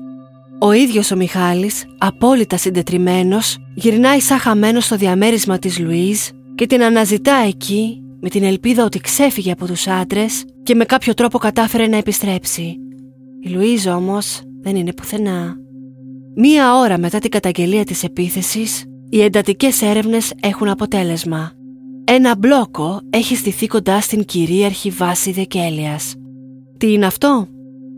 Ο 0.61 0.73
ίδιος 0.73 1.11
ο 1.11 1.17
Μιχάλης, 1.17 1.85
απόλυτα 1.99 2.57
συντετριμένος, 2.57 3.59
γυρνάει 3.75 4.21
σαν 4.21 4.39
χαμένος 4.39 4.85
στο 4.85 4.97
διαμέρισμα 4.97 5.59
της 5.59 5.79
Λουίζ 5.79 6.29
και 6.55 6.67
την 6.67 6.83
αναζητά 6.83 7.35
εκεί 7.47 8.03
με 8.21 8.29
την 8.29 8.43
ελπίδα 8.43 8.85
ότι 8.85 8.99
ξέφυγε 8.99 9.53
από 9.53 9.67
τους 9.67 9.87
άντρες 9.87 10.45
και 10.63 10.75
με 10.75 10.85
κάποιο 10.85 11.15
τρόπο 11.15 11.39
κατάφερε 11.39 11.87
να 11.87 11.97
επιστρέψει. 11.97 12.77
Η 13.41 13.49
Λουίζ 13.49 13.87
όμως 13.87 14.41
δεν 14.61 14.77
είναι 14.77 14.93
πουθενά. 14.93 15.57
Μία 16.35 16.75
ώρα 16.75 16.99
μετά 16.99 17.19
την 17.19 17.31
καταγγελία 17.31 17.85
της 17.85 18.05
επίθεσης, 18.05 18.85
οι 19.11 19.23
εντατικές 19.23 19.83
έρευνες 19.83 20.33
έχουν 20.43 20.69
αποτέλεσμα. 20.69 21.53
Ένα 22.05 22.37
μπλόκο 22.37 23.01
έχει 23.11 23.37
στηθεί 23.37 23.67
κοντά 23.67 24.01
στην 24.01 24.25
κυρίαρχη 24.25 24.91
βάση 24.91 25.33
Δεκέλειας. 25.33 26.15
Τι 26.79 26.93
είναι 26.93 27.07
αυτό; 27.07 27.49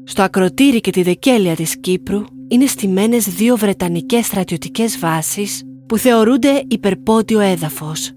Στο 0.04 0.22
ακροτήρι 0.22 0.80
και 0.80 0.90
τη 0.90 1.02
Δεκέλεια 1.02 1.54
της 1.54 1.80
Κύπρου 1.80 2.20
είναι 2.48 2.66
στημένες 2.66 3.28
δύο 3.28 3.56
βρετανικές 3.56 4.26
στρατιωτικές 4.26 4.98
βάσεις 4.98 5.62
που 5.86 5.98
θεωρούνται 5.98 6.64
υπερπότιο 6.68 7.40
έδαφος. 7.40 8.10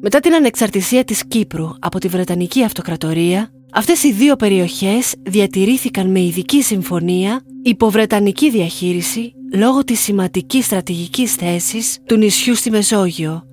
Μετά 0.00 0.20
την 0.20 0.34
ανεξαρτησία 0.34 1.04
της 1.04 1.26
Κύπρου 1.26 1.68
από 1.78 1.98
τη 1.98 2.08
Βρετανική 2.08 2.64
Αυτοκρατορία, 2.64 3.50
αυτές 3.72 4.02
οι 4.02 4.12
δύο 4.12 4.36
περιοχές 4.36 5.14
διατηρήθηκαν 5.22 6.10
με 6.10 6.20
ειδική 6.20 6.62
συμφωνία 6.62 7.40
υπό 7.62 7.90
Βρετανική 7.90 8.50
διαχείριση 8.50 9.32
λόγω 9.54 9.84
της 9.84 10.00
σημαντικής 10.00 10.64
στρατηγικής 10.64 11.34
θέσης 11.34 11.98
του 12.06 12.16
νησιού 12.16 12.54
στη 12.54 12.70
Μεσόγειο. 12.70 13.51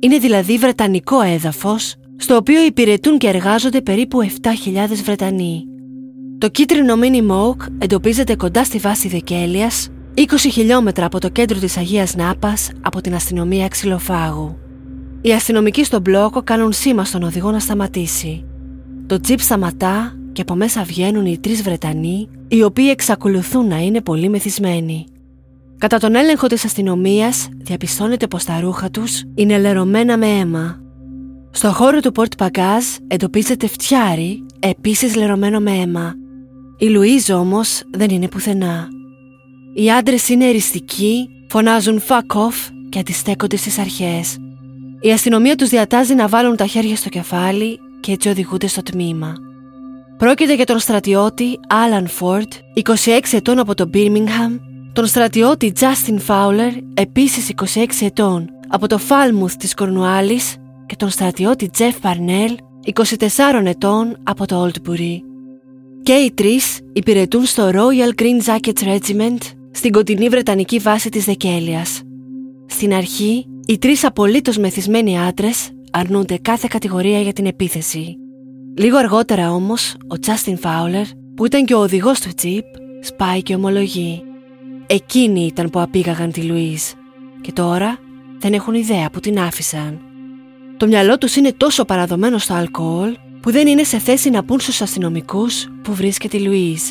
Είναι 0.00 0.18
δηλαδή 0.18 0.58
Βρετανικό 0.58 1.20
έδαφος, 1.20 1.94
στο 2.16 2.36
οποίο 2.36 2.64
υπηρετούν 2.64 3.18
και 3.18 3.28
εργάζονται 3.28 3.80
περίπου 3.80 4.18
7.000 4.22 4.28
Βρετανοί. 5.04 5.64
Το 6.38 6.48
κίτρινο 6.48 6.96
Μίνι 6.96 7.22
Μόουκ 7.22 7.62
εντοπίζεται 7.78 8.36
κοντά 8.36 8.64
στη 8.64 8.78
βάση 8.78 9.08
Δεκέλειας, 9.08 9.88
20 10.14 10.22
χιλιόμετρα 10.52 11.06
από 11.06 11.20
το 11.20 11.28
κέντρο 11.28 11.58
της 11.58 11.76
Αγίας 11.76 12.14
Νάπας 12.14 12.70
από 12.80 13.00
την 13.00 13.14
αστυνομία 13.14 13.68
Ξυλοφάγου. 13.68 14.56
Οι 15.20 15.32
αστυνομικοί 15.32 15.84
στον 15.84 16.00
μπλόκο 16.00 16.42
κάνουν 16.42 16.72
σήμα 16.72 17.04
στον 17.04 17.22
οδηγό 17.22 17.50
να 17.50 17.58
σταματήσει. 17.58 18.44
Το 19.06 19.20
τζιπ 19.20 19.40
σταματά 19.40 20.18
και 20.32 20.40
από 20.40 20.54
μέσα 20.54 20.82
βγαίνουν 20.82 21.26
οι 21.26 21.38
τρεις 21.38 21.62
Βρετανοί, 21.62 22.28
οι 22.48 22.62
οποίοι 22.62 22.88
εξακολουθούν 22.90 23.66
να 23.66 23.78
είναι 23.78 24.00
πολύ 24.00 24.28
μεθυσμένοι. 24.28 25.06
Κατά 25.78 25.98
τον 25.98 26.14
έλεγχο 26.14 26.46
της 26.46 26.64
αστυνομίας 26.64 27.48
διαπιστώνεται 27.56 28.26
πως 28.26 28.44
τα 28.44 28.60
ρούχα 28.60 28.90
τους 28.90 29.22
είναι 29.34 29.58
λερωμένα 29.58 30.16
με 30.16 30.26
αίμα. 30.26 30.80
Στο 31.50 31.72
χώρο 31.72 32.00
του 32.00 32.12
Πορτ 32.12 32.32
Παγκάζ 32.36 32.84
εντοπίζεται 33.06 33.66
φτιάρι, 33.66 34.46
επίσης 34.58 35.16
λερωμένο 35.16 35.60
με 35.60 35.70
αίμα. 35.70 36.14
Η 36.78 36.86
Λουίζ 36.86 37.30
όμως 37.30 37.82
δεν 37.90 38.10
είναι 38.10 38.28
πουθενά. 38.28 38.88
Οι 39.74 39.90
άντρες 39.90 40.28
είναι 40.28 40.44
εριστικοί, 40.44 41.28
φωνάζουν 41.48 42.00
fuck 42.08 42.36
off 42.36 42.72
και 42.88 42.98
αντιστέκονται 42.98 43.56
στις 43.56 43.78
αρχές. 43.78 44.36
Η 45.00 45.12
αστυνομία 45.12 45.54
τους 45.54 45.68
διατάζει 45.68 46.14
να 46.14 46.28
βάλουν 46.28 46.56
τα 46.56 46.66
χέρια 46.66 46.96
στο 46.96 47.08
κεφάλι 47.08 47.78
και 48.00 48.12
έτσι 48.12 48.28
οδηγούνται 48.28 48.66
στο 48.66 48.82
τμήμα. 48.82 49.34
Πρόκειται 50.16 50.54
για 50.54 50.64
τον 50.64 50.78
στρατιώτη 50.78 51.58
Alan 51.68 52.04
Ford, 52.04 52.80
26 52.82 53.20
ετών 53.32 53.58
από 53.58 53.74
το 53.74 53.90
Birmingham, 53.94 54.60
τον 54.96 55.06
στρατιώτη 55.06 55.72
Justin 55.78 56.18
Fowler, 56.26 56.72
επίσης 56.94 57.52
26 57.74 57.86
ετών, 58.00 58.48
από 58.68 58.86
το 58.86 58.98
Falmouth 59.08 59.52
της 59.58 59.74
Κορνουάλης 59.74 60.56
και 60.86 60.96
τον 60.96 61.08
στρατιώτη 61.08 61.70
Jeff 61.78 61.92
Parnell, 62.02 62.54
24 62.84 63.64
ετών 63.64 64.16
από 64.22 64.46
το 64.46 64.64
Oldbury. 64.64 65.18
Και 66.02 66.12
οι 66.12 66.32
τρεις 66.34 66.80
υπηρετούν 66.92 67.44
στο 67.44 67.70
Royal 67.72 68.22
Green 68.22 68.44
Jackets 68.44 68.84
Regiment 68.84 69.40
στην 69.70 69.92
κοντινή 69.92 70.28
Βρετανική 70.28 70.78
βάση 70.78 71.08
της 71.08 71.24
Δεκέλειας. 71.24 72.00
Στην 72.66 72.94
αρχή, 72.94 73.46
οι 73.66 73.78
τρεις 73.78 74.04
απολύτως 74.04 74.58
μεθυσμένοι 74.58 75.18
άντρες 75.18 75.70
αρνούνται 75.90 76.36
κάθε 76.36 76.66
κατηγορία 76.70 77.20
για 77.20 77.32
την 77.32 77.46
επίθεση. 77.46 78.16
Λίγο 78.76 78.96
αργότερα 78.96 79.52
όμως, 79.52 79.92
ο 79.92 80.14
Justin 80.26 80.54
Fowler, 80.54 81.04
που 81.36 81.46
ήταν 81.46 81.64
και 81.64 81.74
ο 81.74 81.78
οδηγός 81.78 82.20
του 82.20 82.30
τζιπ, 82.34 82.64
σπάει 83.00 83.42
και 83.42 83.54
ομολογεί. 83.54 84.20
Εκείνοι 84.86 85.46
ήταν 85.46 85.70
που 85.70 85.80
απήγαγαν 85.80 86.32
τη 86.32 86.42
Λουίζ 86.42 86.82
και 87.40 87.52
τώρα 87.52 87.98
δεν 88.38 88.52
έχουν 88.52 88.74
ιδέα 88.74 89.10
που 89.10 89.20
την 89.20 89.38
άφησαν. 89.38 90.00
Το 90.76 90.86
μυαλό 90.86 91.18
τους 91.18 91.36
είναι 91.36 91.52
τόσο 91.52 91.84
παραδομένο 91.84 92.38
στο 92.38 92.54
αλκοόλ 92.54 93.16
που 93.40 93.50
δεν 93.50 93.66
είναι 93.66 93.82
σε 93.82 93.98
θέση 93.98 94.30
να 94.30 94.44
πούν 94.44 94.60
στους 94.60 94.80
αστυνομικούς 94.80 95.68
που 95.82 95.94
βρίσκεται 95.94 96.36
η 96.36 96.40
Λουίζ. 96.40 96.82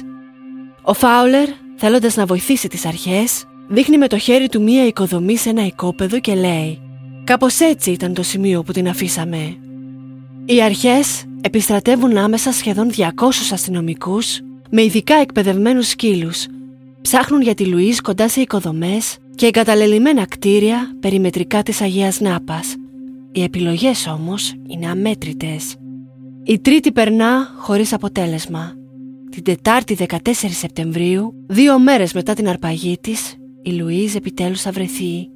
Ο 0.82 0.94
Φάουλερ, 0.94 1.50
θέλοντας 1.76 2.16
να 2.16 2.26
βοηθήσει 2.26 2.68
τις 2.68 2.86
αρχές, 2.86 3.44
δείχνει 3.68 3.98
με 3.98 4.08
το 4.08 4.18
χέρι 4.18 4.50
του 4.50 4.62
μία 4.62 4.86
οικοδομή 4.86 5.38
σε 5.38 5.50
ένα 5.50 5.66
οικόπεδο 5.66 6.20
και 6.20 6.36
λέει 6.36 6.82
«Κάπως 7.24 7.60
έτσι 7.60 7.92
ήταν 7.92 8.14
το 8.14 8.24
σημείο 8.24 8.64
που 8.64 8.72
την 8.72 8.88
αφήσαμε». 8.88 9.58
Οι 10.46 10.62
αρχές 10.62 11.24
επιστρατεύουν 11.42 12.18
άμεσα 12.18 12.52
σχεδόν 12.52 12.90
200 12.98 13.04
αστυνομικούς 13.52 14.40
με 14.70 14.84
ειδικά 14.84 15.16
εκπαιδευμένους 15.16 15.88
σκύλους. 15.88 16.46
Ψάχνουν 17.06 17.42
για 17.42 17.54
τη 17.54 17.66
Λουίζ 17.66 17.98
κοντά 17.98 18.30
σε 18.30 18.42
οικοδομές 18.42 19.18
και 19.36 19.46
εγκαταλελειμμένα 19.46 20.26
κτίρια 20.26 20.96
περιμετρικά 21.00 21.64
της 21.64 21.82
Αγίας 21.82 22.20
Νάπας. 22.20 22.76
Οι 23.32 23.44
επιλογές 23.44 24.08
όμως 24.08 24.54
είναι 24.68 24.88
αμέτρητες. 24.88 25.76
Η 26.44 26.60
τρίτη 26.60 26.92
περνά 26.92 27.54
χωρίς 27.58 27.94
αποτέλεσμα. 27.94 28.74
Την 29.32 29.44
Τετάρτη 29.44 29.94
14 29.94 30.54
Σεπτεμβρίου, 30.54 31.34
δύο 31.48 31.80
μέρες 31.80 32.14
μετά 32.14 32.34
την 32.34 32.48
αρπαγή 32.48 32.98
της, 33.02 33.36
η 33.62 33.72
Λουίζ 33.72 34.16
επιτέλους 34.16 34.62
θα 34.62 34.72
βρεθεί. 34.72 35.30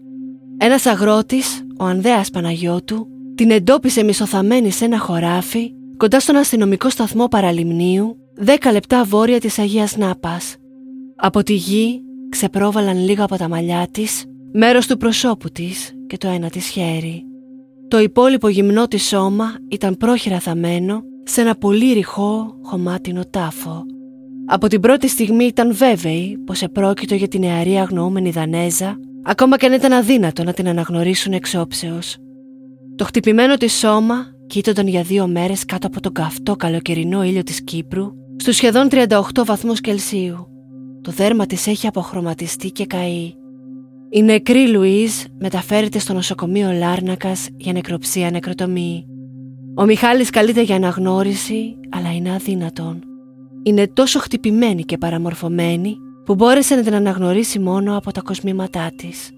Ένας 0.58 0.86
αγρότης, 0.86 1.66
ο 1.80 1.86
Ανδέας 1.86 2.30
Παναγιώτου, 2.30 3.08
την 3.36 3.52
εντόπισε 3.52 4.04
μισοθαμένη 4.04 4.72
σε 4.72 4.86
ένα 4.86 5.00
χωράφι 5.00 5.72
κοντά 5.98 6.20
στον 6.20 6.36
αστυνομικό 6.36 6.90
σταθμό 6.90 7.28
Παραλιμνίου, 7.28 8.18
10 8.46 8.72
λεπτά 8.72 9.04
βόρεια 9.04 9.40
της 9.40 9.60
Αγίας 9.60 9.98
Νάπας. 9.98 10.59
Από 11.22 11.44
τη 11.44 11.54
γη 11.54 12.02
ξεπρόβαλαν 12.30 12.98
λίγο 13.06 13.24
από 13.24 13.38
τα 13.38 13.50
μαλλιά 13.50 13.88
της, 13.92 14.26
μέρος 14.54 14.88
του 14.88 14.98
προσώπου 14.98 15.50
της 15.50 15.94
και 16.08 16.18
το 16.18 16.28
ένα 16.28 16.50
της 16.50 16.68
χέρι. 16.68 17.24
Το 17.88 18.00
υπόλοιπο 18.00 18.48
γυμνό 18.48 18.88
της 18.88 19.08
σώμα 19.08 19.52
ήταν 19.70 19.98
πρόχειρα 19.98 20.40
θαμένο 20.40 21.02
σε 21.24 21.42
ένα 21.42 21.56
πολύ 21.56 21.94
ρηχό 21.94 22.60
χωμάτινο 22.62 23.22
τάφο. 23.30 23.84
Από 24.46 24.68
την 24.68 24.80
πρώτη 24.80 25.08
στιγμή 25.08 25.44
ήταν 25.44 25.76
βέβαιη 25.76 26.38
πως 26.46 26.62
επρόκειτο 26.62 27.16
για 27.16 27.28
την 27.28 27.40
νεαρή 27.40 27.78
αγνοούμενη 27.80 28.30
Δανέζα, 28.30 29.00
ακόμα 29.24 29.58
και 29.58 29.66
αν 29.66 29.74
ήταν 29.74 29.92
αδύνατο 29.92 30.44
να 30.44 30.54
την 30.54 30.68
αναγνωρίσουν 30.68 31.34
εξόψεως. 31.34 32.18
Το 32.96 33.06
χτυπημένο 33.06 33.56
της 33.56 33.74
σώμα 33.74 34.26
κοίτονταν 34.48 34.88
για 34.88 35.02
δύο 35.02 35.28
μέρες 35.28 35.66
κάτω 35.66 35.88
από 35.88 36.02
τον 36.02 36.14
καυτό 36.14 36.56
καλοκαιρινό 36.56 37.24
ήλιο 37.24 37.44
της 37.44 37.64
Κύπρου, 37.64 38.12
στους 38.38 38.56
σχεδόν 38.56 38.88
38 38.92 39.44
βαθμούς 39.46 39.82
Κελσίου. 39.82 40.50
Το 41.02 41.12
δέρμα 41.12 41.46
της 41.46 41.68
έχει 41.68 41.88
αποχρωματιστεί 41.88 42.72
και 42.72 42.86
καεί. 42.86 43.34
Η 44.10 44.22
νεκρή 44.22 44.68
Λουίζ 44.68 45.14
μεταφέρεται 45.40 46.00
στο 46.00 46.14
νοσοκομείο 46.14 46.72
Λάρνακας 46.72 47.48
για 47.58 47.74
νεκροψία 47.74 48.32
νεκροτομή. 48.32 49.06
Ο 49.76 49.86
Μιχάλης 49.86 50.30
καλείται 50.30 50.62
για 50.62 50.76
αναγνώριση, 50.76 51.76
αλλά 51.90 52.14
είναι 52.14 52.34
αδύνατον. 52.34 53.00
Είναι 53.64 53.88
τόσο 53.88 54.20
χτυπημένη 54.20 54.84
και 54.84 54.98
παραμορφωμένη 54.98 55.96
που 56.26 56.36
μπόρεσε 56.36 56.76
να 56.76 56.82
την 56.82 56.94
αναγνωρίσει 56.94 57.60
μόνο 57.60 57.98
από 57.98 58.12
τα 58.12 58.22
κοσμήματά 58.22 58.92
της. 58.96 59.30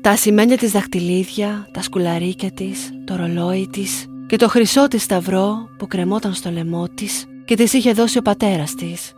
Τα 0.00 0.10
ασημένια 0.10 0.56
της 0.56 0.70
δαχτυλίδια, 0.70 1.68
τα 1.72 1.82
σκουλαρίκια 1.82 2.50
της, 2.50 2.90
το 3.04 3.16
ρολόι 3.16 3.68
της 3.72 4.06
και 4.26 4.36
το 4.36 4.48
χρυσό 4.48 4.88
της 4.88 5.02
σταυρό 5.02 5.68
που 5.78 5.86
κρεμόταν 5.86 6.34
στο 6.34 6.50
λαιμό 6.50 6.88
της 6.94 7.24
και 7.44 7.56
της 7.56 7.72
είχε 7.72 7.92
δώσει 7.92 8.18
ο 8.18 8.22
πατέρας 8.22 8.74
της. 8.74 9.12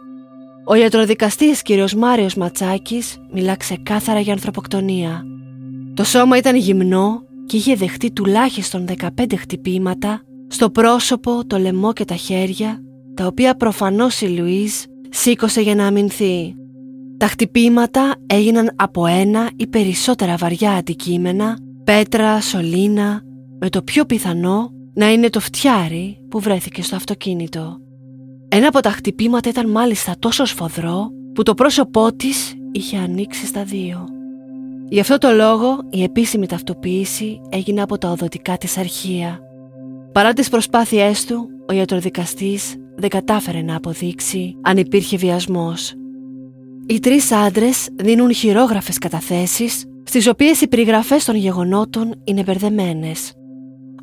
Ο 0.70 0.74
ιατροδικαστής 0.74 1.62
κ. 1.62 1.90
Μάριος 1.96 2.34
Ματσάκης 2.34 3.16
μιλά 3.32 3.56
ξεκάθαρα 3.56 4.20
για 4.20 4.32
ανθρωποκτονία. 4.32 5.22
Το 5.94 6.04
σώμα 6.04 6.36
ήταν 6.36 6.56
γυμνό 6.56 7.22
και 7.46 7.56
είχε 7.56 7.74
δεχτεί 7.74 8.12
τουλάχιστον 8.12 8.86
15 9.16 9.34
χτυπήματα 9.36 10.22
στο 10.48 10.70
πρόσωπο, 10.70 11.46
το 11.46 11.58
λαιμό 11.58 11.92
και 11.92 12.04
τα 12.04 12.14
χέρια, 12.14 12.82
τα 13.14 13.26
οποία 13.26 13.54
προφανώς 13.54 14.20
η 14.20 14.26
Λουίζ 14.26 14.72
σήκωσε 15.10 15.60
για 15.60 15.74
να 15.74 15.86
αμυνθεί. 15.86 16.54
Τα 17.16 17.26
χτυπήματα 17.26 18.14
έγιναν 18.26 18.72
από 18.76 19.06
ένα 19.06 19.50
ή 19.56 19.66
περισσότερα 19.66 20.36
βαριά 20.36 20.72
αντικείμενα, 20.72 21.58
πέτρα, 21.84 22.40
σωλήνα, 22.40 23.20
με 23.58 23.68
το 23.68 23.82
πιο 23.82 24.04
πιθανό 24.04 24.70
να 24.94 25.12
είναι 25.12 25.30
το 25.30 25.40
φτιάρι 25.40 26.18
που 26.30 26.40
βρέθηκε 26.40 26.82
στο 26.82 26.96
αυτοκίνητο. 26.96 27.87
Ένα 28.48 28.68
από 28.68 28.80
τα 28.80 28.90
χτυπήματα 28.90 29.48
ήταν 29.48 29.70
μάλιστα 29.70 30.14
τόσο 30.18 30.44
σφοδρό 30.44 31.10
που 31.34 31.42
το 31.42 31.54
πρόσωπό 31.54 32.12
της 32.12 32.54
είχε 32.72 32.96
ανοίξει 32.96 33.46
στα 33.46 33.64
δύο. 33.64 34.06
Γι' 34.88 35.00
αυτό 35.00 35.18
το 35.18 35.30
λόγο 35.30 35.78
η 35.90 36.02
επίσημη 36.02 36.46
ταυτοποίηση 36.46 37.40
έγινε 37.48 37.82
από 37.82 37.98
τα 37.98 38.10
οδοτικά 38.10 38.56
της 38.56 38.76
αρχεία. 38.78 39.40
Παρά 40.12 40.32
τις 40.32 40.48
προσπάθειές 40.48 41.24
του, 41.24 41.48
ο 41.68 41.72
ιατροδικαστής 41.72 42.76
δεν 42.96 43.08
κατάφερε 43.08 43.62
να 43.62 43.76
αποδείξει 43.76 44.56
αν 44.62 44.76
υπήρχε 44.76 45.16
βιασμός. 45.16 45.94
Οι 46.86 47.00
τρεις 47.00 47.32
άντρες 47.32 47.88
δίνουν 47.94 48.34
χειρόγραφες 48.34 48.98
καταθέσεις 48.98 49.84
στις 50.04 50.26
οποίες 50.28 50.60
οι 50.60 50.68
περιγραφές 50.68 51.24
των 51.24 51.34
γεγονότων 51.36 52.20
είναι 52.24 52.42
μπερδεμένες. 52.42 53.32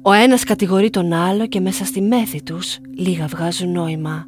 Ο 0.01 0.11
ένας 0.11 0.43
κατηγορεί 0.43 0.89
τον 0.89 1.13
άλλο 1.13 1.47
και 1.47 1.59
μέσα 1.59 1.85
στη 1.85 2.01
μέθη 2.01 2.43
τους 2.43 2.77
λίγα 2.97 3.27
βγάζουν 3.27 3.71
νόημα. 3.71 4.25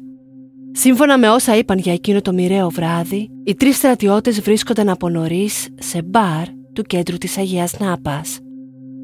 Σύμφωνα 0.72 1.18
με 1.18 1.28
όσα 1.28 1.56
είπαν 1.56 1.78
για 1.78 1.92
εκείνο 1.92 2.20
το 2.20 2.32
μοιραίο 2.32 2.68
βράδυ, 2.68 3.28
οι 3.44 3.54
τρεις 3.54 3.76
στρατιώτες 3.76 4.40
βρίσκονταν 4.40 4.88
από 4.88 5.08
νωρίς 5.08 5.68
σε 5.78 6.02
μπαρ 6.02 6.48
του 6.72 6.82
κέντρου 6.82 7.16
της 7.16 7.38
Αγίας 7.38 7.78
Νάπας. 7.78 8.38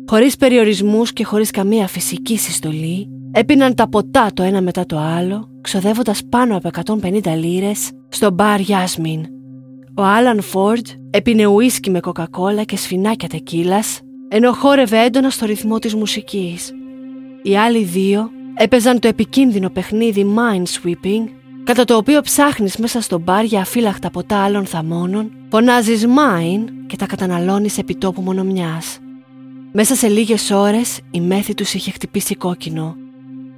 Χωρίς 0.07 0.37
περιορισμούς 0.37 1.13
και 1.13 1.25
χωρίς 1.25 1.51
καμία 1.51 1.87
φυσική 1.87 2.39
συστολή, 2.39 3.09
έπιναν 3.33 3.75
τα 3.75 3.89
ποτά 3.89 4.31
το 4.35 4.43
ένα 4.43 4.61
μετά 4.61 4.87
το 4.87 4.99
άλλο, 4.99 5.49
ξοδεύοντας 5.61 6.23
πάνω 6.29 6.57
από 6.57 6.69
150 6.69 7.37
λίρες 7.37 7.91
στο 8.09 8.31
μπαρ 8.31 8.61
Γιάσμιν. 8.61 9.25
Ο 9.97 10.03
Άλαν 10.03 10.41
Φόρντ 10.41 10.87
έπινε 11.11 11.47
ουίσκι 11.47 11.91
με 11.91 12.01
κοκακόλα 12.01 12.63
και 12.63 12.77
σφινάκια 12.77 13.29
τεκίλας, 13.29 14.01
ενώ 14.29 14.53
χόρευε 14.53 14.99
έντονα 14.99 15.31
στο 15.31 15.47
ρυθμό 15.47 15.79
της 15.79 15.95
μουσικής. 15.95 16.73
Οι 17.43 17.57
άλλοι 17.57 17.85
δύο 17.85 18.31
έπαιζαν 18.55 18.99
το 18.99 19.09
επικίνδυνο 19.09 19.71
παιχνίδι 19.71 20.35
Minesweeping, 20.37 21.25
κατά 21.65 21.85
το 21.85 21.97
οποίο 21.97 22.21
ψάχνεις 22.21 22.77
μέσα 22.77 23.01
στο 23.01 23.19
μπαρ 23.19 23.45
για 23.45 23.61
αφύλακτα 23.61 24.11
ποτά 24.11 24.43
άλλων 24.43 24.67
θαμώνων, 24.67 25.31
φωνάζεις 25.51 26.07
Mine 26.07 26.65
και 26.87 26.97
τα 26.97 27.07
καταναλώνεις 27.07 27.79
επί 27.79 27.95
τόπου 27.95 28.23
μονομιάς. 28.23 28.99
Μέσα 29.73 29.95
σε 29.95 30.09
λίγες 30.09 30.51
ώρες 30.51 31.01
η 31.11 31.21
μέθη 31.21 31.55
τους 31.55 31.75
είχε 31.75 31.91
χτυπήσει 31.91 32.35
κόκκινο. 32.35 32.97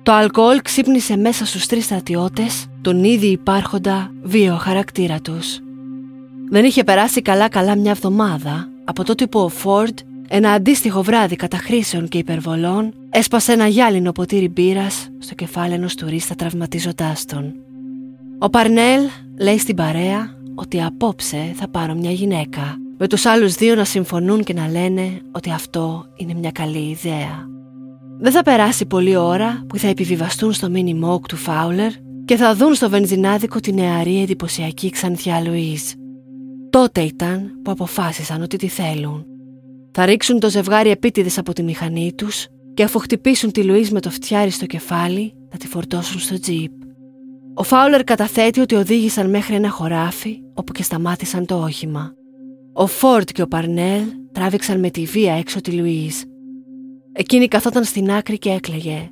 Το 0.03 0.13
αλκοόλ 0.13 0.63
ξύπνησε 0.63 1.17
μέσα 1.17 1.47
στους 1.47 1.67
τρεις 1.67 1.85
στρατιώτες 1.85 2.67
τον 2.81 3.05
ήδη 3.05 3.27
υπάρχοντα 3.27 4.11
βίο 4.23 4.57
χαρακτήρα 4.57 5.21
τους. 5.21 5.59
Δεν 6.51 6.65
είχε 6.65 6.85
περάσει 6.85 7.23
καλά-καλά 7.23 7.77
μια 7.77 7.91
εβδομάδα 7.91 8.69
από 8.85 9.05
τότε 9.05 9.27
που 9.27 9.41
ο 9.41 9.49
Φόρντ 9.49 9.99
ένα 10.29 10.51
αντίστοιχο 10.51 11.03
βράδυ 11.03 11.37
καταχρήσεων 11.37 12.09
και 12.09 12.19
υπερβολών 12.19 12.95
έσπασε 13.11 13.53
ένα 13.53 13.66
γυάλινο 13.66 14.12
ποτήρι 14.12 14.49
μπύρας 14.49 15.09
στο 15.19 15.35
κεφάλι 15.35 15.73
ενός 15.73 15.95
τουρίστα 15.95 16.35
τραυματίζοντάς 16.35 17.25
τον. 17.25 17.65
Ο 18.38 18.51
Παρνέλ 18.51 19.01
λέει 19.38 19.59
στην 19.59 19.77
παρέα 19.77 20.35
ότι 20.55 20.83
απόψε 20.83 21.53
θα 21.55 21.68
πάρω 21.68 21.94
μια 21.94 22.11
γυναίκα 22.11 22.77
με 22.99 23.07
τους 23.07 23.27
άλλους 23.27 23.55
δύο 23.55 23.75
να 23.75 23.85
συμφωνούν 23.85 24.44
και 24.44 24.53
να 24.53 24.68
λένε 24.68 25.20
ότι 25.33 25.51
αυτό 25.51 26.07
είναι 26.16 26.35
μια 26.35 26.51
καλή 26.51 26.88
ιδέα. 26.88 27.49
Δεν 28.18 28.33
θα 28.33 28.42
περάσει 28.42 28.87
πολλή 28.87 29.16
ώρα 29.16 29.64
που 29.68 29.79
θα 29.79 29.88
επιβιβαστούν 29.88 30.53
στο 30.53 30.70
μίνι 30.70 30.94
μόκ 30.94 31.27
του 31.27 31.37
Φάουλερ 31.37 31.92
και 32.25 32.37
θα 32.37 32.55
δουν 32.55 32.75
στο 32.75 32.90
βενζινάδικο 32.90 33.61
τη 33.61 33.72
νεαρή 33.72 34.22
εντυπωσιακή 34.22 34.90
Ξανθιά 34.90 35.40
Λουίζ. 35.40 35.83
Τότε 36.70 37.01
ήταν 37.01 37.61
που 37.62 37.70
αποφάσισαν 37.70 38.42
ότι 38.42 38.57
τη 38.57 38.68
θέλουν. 38.68 39.27
Θα 39.92 40.05
ρίξουν 40.05 40.40
το 40.40 40.51
ζευγάρι 40.51 40.90
επίτηδες 40.90 41.38
από 41.38 41.53
τη 41.53 41.62
μηχανή 41.62 42.12
τους 42.14 42.46
και 42.75 42.83
αφού 42.83 42.99
χτυπήσουν 42.99 43.53
τη 43.53 43.62
Λουίζ 43.62 43.90
με 43.90 44.01
το 44.01 44.11
φτιάρι 44.11 44.51
στο 44.51 44.66
κεφάλι 44.66 45.35
θα 45.51 45.57
τη 45.57 45.66
φορτώσουν 45.66 46.20
στο 46.20 46.40
τζιπ. 46.40 46.72
Ο 47.59 47.62
Φάουλερ 47.62 48.05
καταθέτει 48.05 48.61
ότι 48.61 48.75
οδήγησαν 48.75 49.31
μέχρι 49.31 49.55
ένα 49.55 49.71
χωράφι 49.71 50.38
όπου 50.55 50.73
και 50.73 50.83
σταμάτησαν 50.83 51.47
το 51.47 51.62
όχημα. 51.62 52.12
Ο 52.73 52.87
Φόρτ 52.87 53.31
και 53.31 53.42
ο 53.42 53.47
Παρνέλ 53.47 54.03
τράβηξαν 54.33 54.81
με 54.81 54.90
τη 54.90 55.05
βία 55.05 55.33
έξω 55.33 55.61
τη 55.61 55.71
Λουίζ. 55.71 56.21
Εκείνη 57.12 57.49
καθόταν 57.49 57.85
στην 57.85 58.11
άκρη 58.11 58.38
και 58.38 58.51
έκλαιγε. 58.51 59.11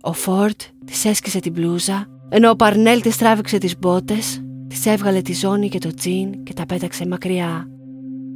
Ο 0.00 0.12
Φόρτ 0.12 0.60
της 0.84 1.04
έσκησε 1.04 1.40
την 1.40 1.52
μπλούζα, 1.52 2.06
ενώ 2.28 2.50
ο 2.50 2.56
Παρνέλ 2.56 3.00
της 3.00 3.16
τράβηξε 3.16 3.58
τις 3.58 3.78
μπότες, 3.78 4.42
της 4.68 4.86
έβγαλε 4.86 5.20
τη 5.20 5.32
ζώνη 5.32 5.68
και 5.68 5.78
το 5.78 5.94
τζιν 5.94 6.42
και 6.42 6.52
τα 6.52 6.66
πέταξε 6.66 7.06
μακριά. 7.06 7.68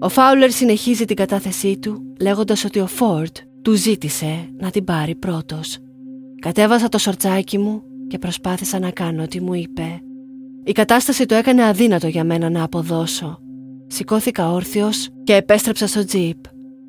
Ο 0.00 0.08
Φάουλερ 0.08 0.50
συνεχίζει 0.50 1.04
την 1.04 1.16
κατάθεσή 1.16 1.78
του, 1.78 2.14
λέγοντας 2.20 2.64
ότι 2.64 2.78
ο 2.78 2.86
Φόρτ 2.86 3.36
του 3.62 3.72
ζήτησε 3.72 4.48
να 4.58 4.70
την 4.70 4.84
πάρει 4.84 5.14
πρώτος. 5.14 5.78
Κατέβασα 6.40 6.88
το 6.88 6.98
σορτσάκι 6.98 7.58
μου 7.58 7.82
και 8.12 8.18
προσπάθησα 8.18 8.78
να 8.78 8.90
κάνω 8.90 9.22
ό,τι 9.22 9.40
μου 9.40 9.54
είπε. 9.54 10.00
Η 10.64 10.72
κατάσταση 10.72 11.26
το 11.26 11.34
έκανε 11.34 11.64
αδύνατο 11.64 12.06
για 12.06 12.24
μένα 12.24 12.50
να 12.50 12.62
αποδώσω. 12.62 13.38
Σηκώθηκα 13.86 14.50
όρθιος 14.52 15.08
και 15.24 15.34
επέστρεψα 15.34 15.86
στο 15.86 16.04
τζιπ. 16.04 16.36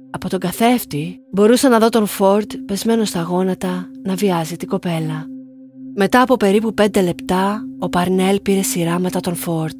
Από 0.09 0.29
τον 0.29 0.39
καθρέφτη 0.39 1.19
μπορούσα 1.31 1.69
να 1.69 1.79
δω 1.79 1.89
τον 1.89 2.05
Φόρτ 2.05 2.53
πεσμένος 2.65 3.09
στα 3.09 3.21
γόνατα 3.21 3.89
να 4.03 4.15
βιάζει 4.15 4.55
την 4.55 4.67
κοπέλα. 4.67 5.25
Μετά 5.95 6.21
από 6.21 6.38
περίπου 6.38 6.73
πέντε 6.73 7.01
λεπτά, 7.01 7.63
ο 7.79 7.89
Παρνέλ 7.89 8.39
πήρε 8.41 8.62
σειρά 8.62 8.99
μετά 8.99 9.19
τον 9.19 9.36
Φόρτ. 9.36 9.79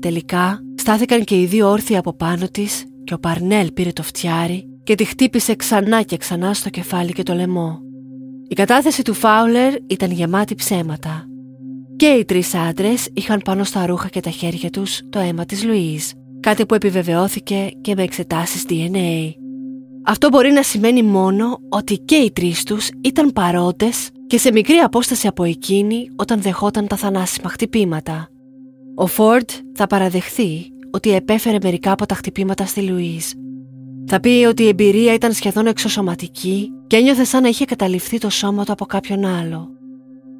Τελικά, 0.00 0.60
στάθηκαν 0.74 1.24
και 1.24 1.40
οι 1.40 1.46
δύο 1.46 1.70
όρθιοι 1.70 1.96
από 1.96 2.12
πάνω 2.12 2.46
της 2.50 2.84
και 3.04 3.14
ο 3.14 3.18
Παρνέλ 3.18 3.72
πήρε 3.72 3.92
το 3.92 4.02
φτιάρι 4.02 4.68
και 4.84 4.94
τη 4.94 5.04
χτύπησε 5.04 5.54
ξανά 5.54 6.02
και 6.02 6.16
ξανά 6.16 6.54
στο 6.54 6.70
κεφάλι 6.70 7.12
και 7.12 7.22
το 7.22 7.34
λαιμό. 7.34 7.85
Η 8.48 8.54
κατάθεση 8.54 9.02
του 9.02 9.14
Φάουλερ 9.14 9.74
ήταν 9.86 10.10
γεμάτη 10.10 10.54
ψέματα. 10.54 11.26
Και 11.96 12.06
οι 12.06 12.24
τρεις 12.24 12.54
άντρες 12.54 13.08
είχαν 13.12 13.40
πάνω 13.44 13.64
στα 13.64 13.86
ρούχα 13.86 14.08
και 14.08 14.20
τα 14.20 14.30
χέρια 14.30 14.70
τους 14.70 15.00
το 15.10 15.18
αίμα 15.18 15.44
της 15.44 15.64
Λουίζ, 15.64 16.10
κάτι 16.40 16.66
που 16.66 16.74
επιβεβαιώθηκε 16.74 17.70
και 17.80 17.94
με 17.94 18.02
εξετάσεις 18.02 18.64
DNA. 18.68 19.32
Αυτό 20.04 20.28
μπορεί 20.28 20.50
να 20.50 20.62
σημαίνει 20.62 21.02
μόνο 21.02 21.58
ότι 21.68 21.98
και 21.98 22.16
οι 22.16 22.32
τρεις 22.32 22.62
τους 22.62 22.88
ήταν 23.00 23.32
παρόντες 23.32 24.10
και 24.26 24.38
σε 24.38 24.52
μικρή 24.52 24.76
απόσταση 24.76 25.26
από 25.26 25.44
εκείνη 25.44 26.08
όταν 26.16 26.42
δεχόταν 26.42 26.86
τα 26.86 26.96
θανάσιμα 26.96 27.48
χτυπήματα. 27.48 28.28
Ο 28.94 29.06
Φόρντ 29.06 29.50
θα 29.74 29.86
παραδεχθεί 29.86 30.66
ότι 30.90 31.10
επέφερε 31.10 31.58
μερικά 31.62 31.92
από 31.92 32.06
τα 32.06 32.14
χτυπήματα 32.14 32.66
στη 32.66 32.80
Λουίζ. 32.80 33.24
Θα 34.06 34.20
πει 34.20 34.44
ότι 34.48 34.62
η 34.62 34.68
εμπειρία 34.68 35.14
ήταν 35.14 35.32
σχεδόν 35.32 35.66
εξωσωματική 35.66 36.70
και 36.86 36.96
ένιωθε 36.96 37.24
σαν 37.24 37.42
να 37.42 37.48
είχε 37.48 37.64
καταληφθεί 37.64 38.18
το 38.18 38.30
σώμα 38.30 38.64
του 38.64 38.72
από 38.72 38.84
κάποιον 38.84 39.24
άλλο. 39.24 39.70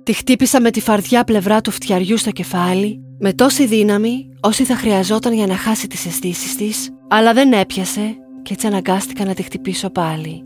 Τη 0.02 0.12
χτύπησα 0.12 0.60
με 0.60 0.70
τη 0.70 0.80
φαρδιά 0.80 1.24
πλευρά 1.24 1.60
του 1.60 1.70
φτιαριού 1.70 2.16
στο 2.16 2.30
κεφάλι, 2.30 3.00
με 3.18 3.32
τόση 3.32 3.66
δύναμη 3.66 4.28
όση 4.40 4.64
θα 4.64 4.76
χρειαζόταν 4.76 5.32
για 5.32 5.46
να 5.46 5.56
χάσει 5.56 5.86
τις 5.86 6.06
αισθήσεις 6.06 6.56
της, 6.56 6.90
αλλά 7.08 7.32
δεν 7.32 7.52
έπιασε 7.52 8.16
και 8.42 8.52
έτσι 8.52 8.66
αναγκάστηκα 8.66 9.24
να 9.24 9.34
τη 9.34 9.42
χτυπήσω 9.42 9.90
πάλι. 9.90 10.42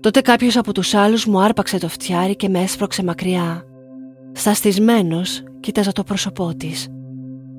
Τότε 0.00 0.20
κάποιος 0.20 0.56
από 0.56 0.72
τους 0.72 0.94
άλλους 0.94 1.26
μου 1.26 1.40
άρπαξε 1.40 1.78
το 1.78 1.88
φτιάρι 1.88 2.36
και 2.36 2.48
με 2.48 2.62
έσπρωξε 2.62 3.04
μακριά. 3.04 3.62
Σταστισμένος 4.32 5.42
κοίταζα 5.60 5.92
το 5.92 6.02
πρόσωπό 6.02 6.54
της. 6.56 6.88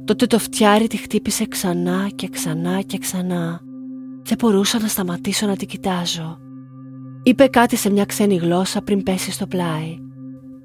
Τότε 0.06 0.26
το 0.26 0.40
φτιάρι 0.40 0.88
τη 0.88 0.98
χτύπησε 0.98 1.46
ξανά 1.46 2.10
και 2.16 2.28
ξανά 2.28 2.82
και 2.82 2.98
ξανά. 2.98 3.62
Δεν 4.30 4.38
μπορούσα 4.42 4.80
να 4.80 4.88
σταματήσω 4.88 5.48
να 5.48 5.56
την 5.56 5.68
κοιτάζω. 5.68 6.38
Είπε 7.24 7.48
κάτι 7.48 7.76
σε 7.76 7.92
μια 7.92 8.06
ξένη 8.06 8.36
γλώσσα 8.36 8.82
πριν 8.82 9.04
πέσει 9.04 9.32
στο 9.32 9.48
πλάι. 9.48 9.98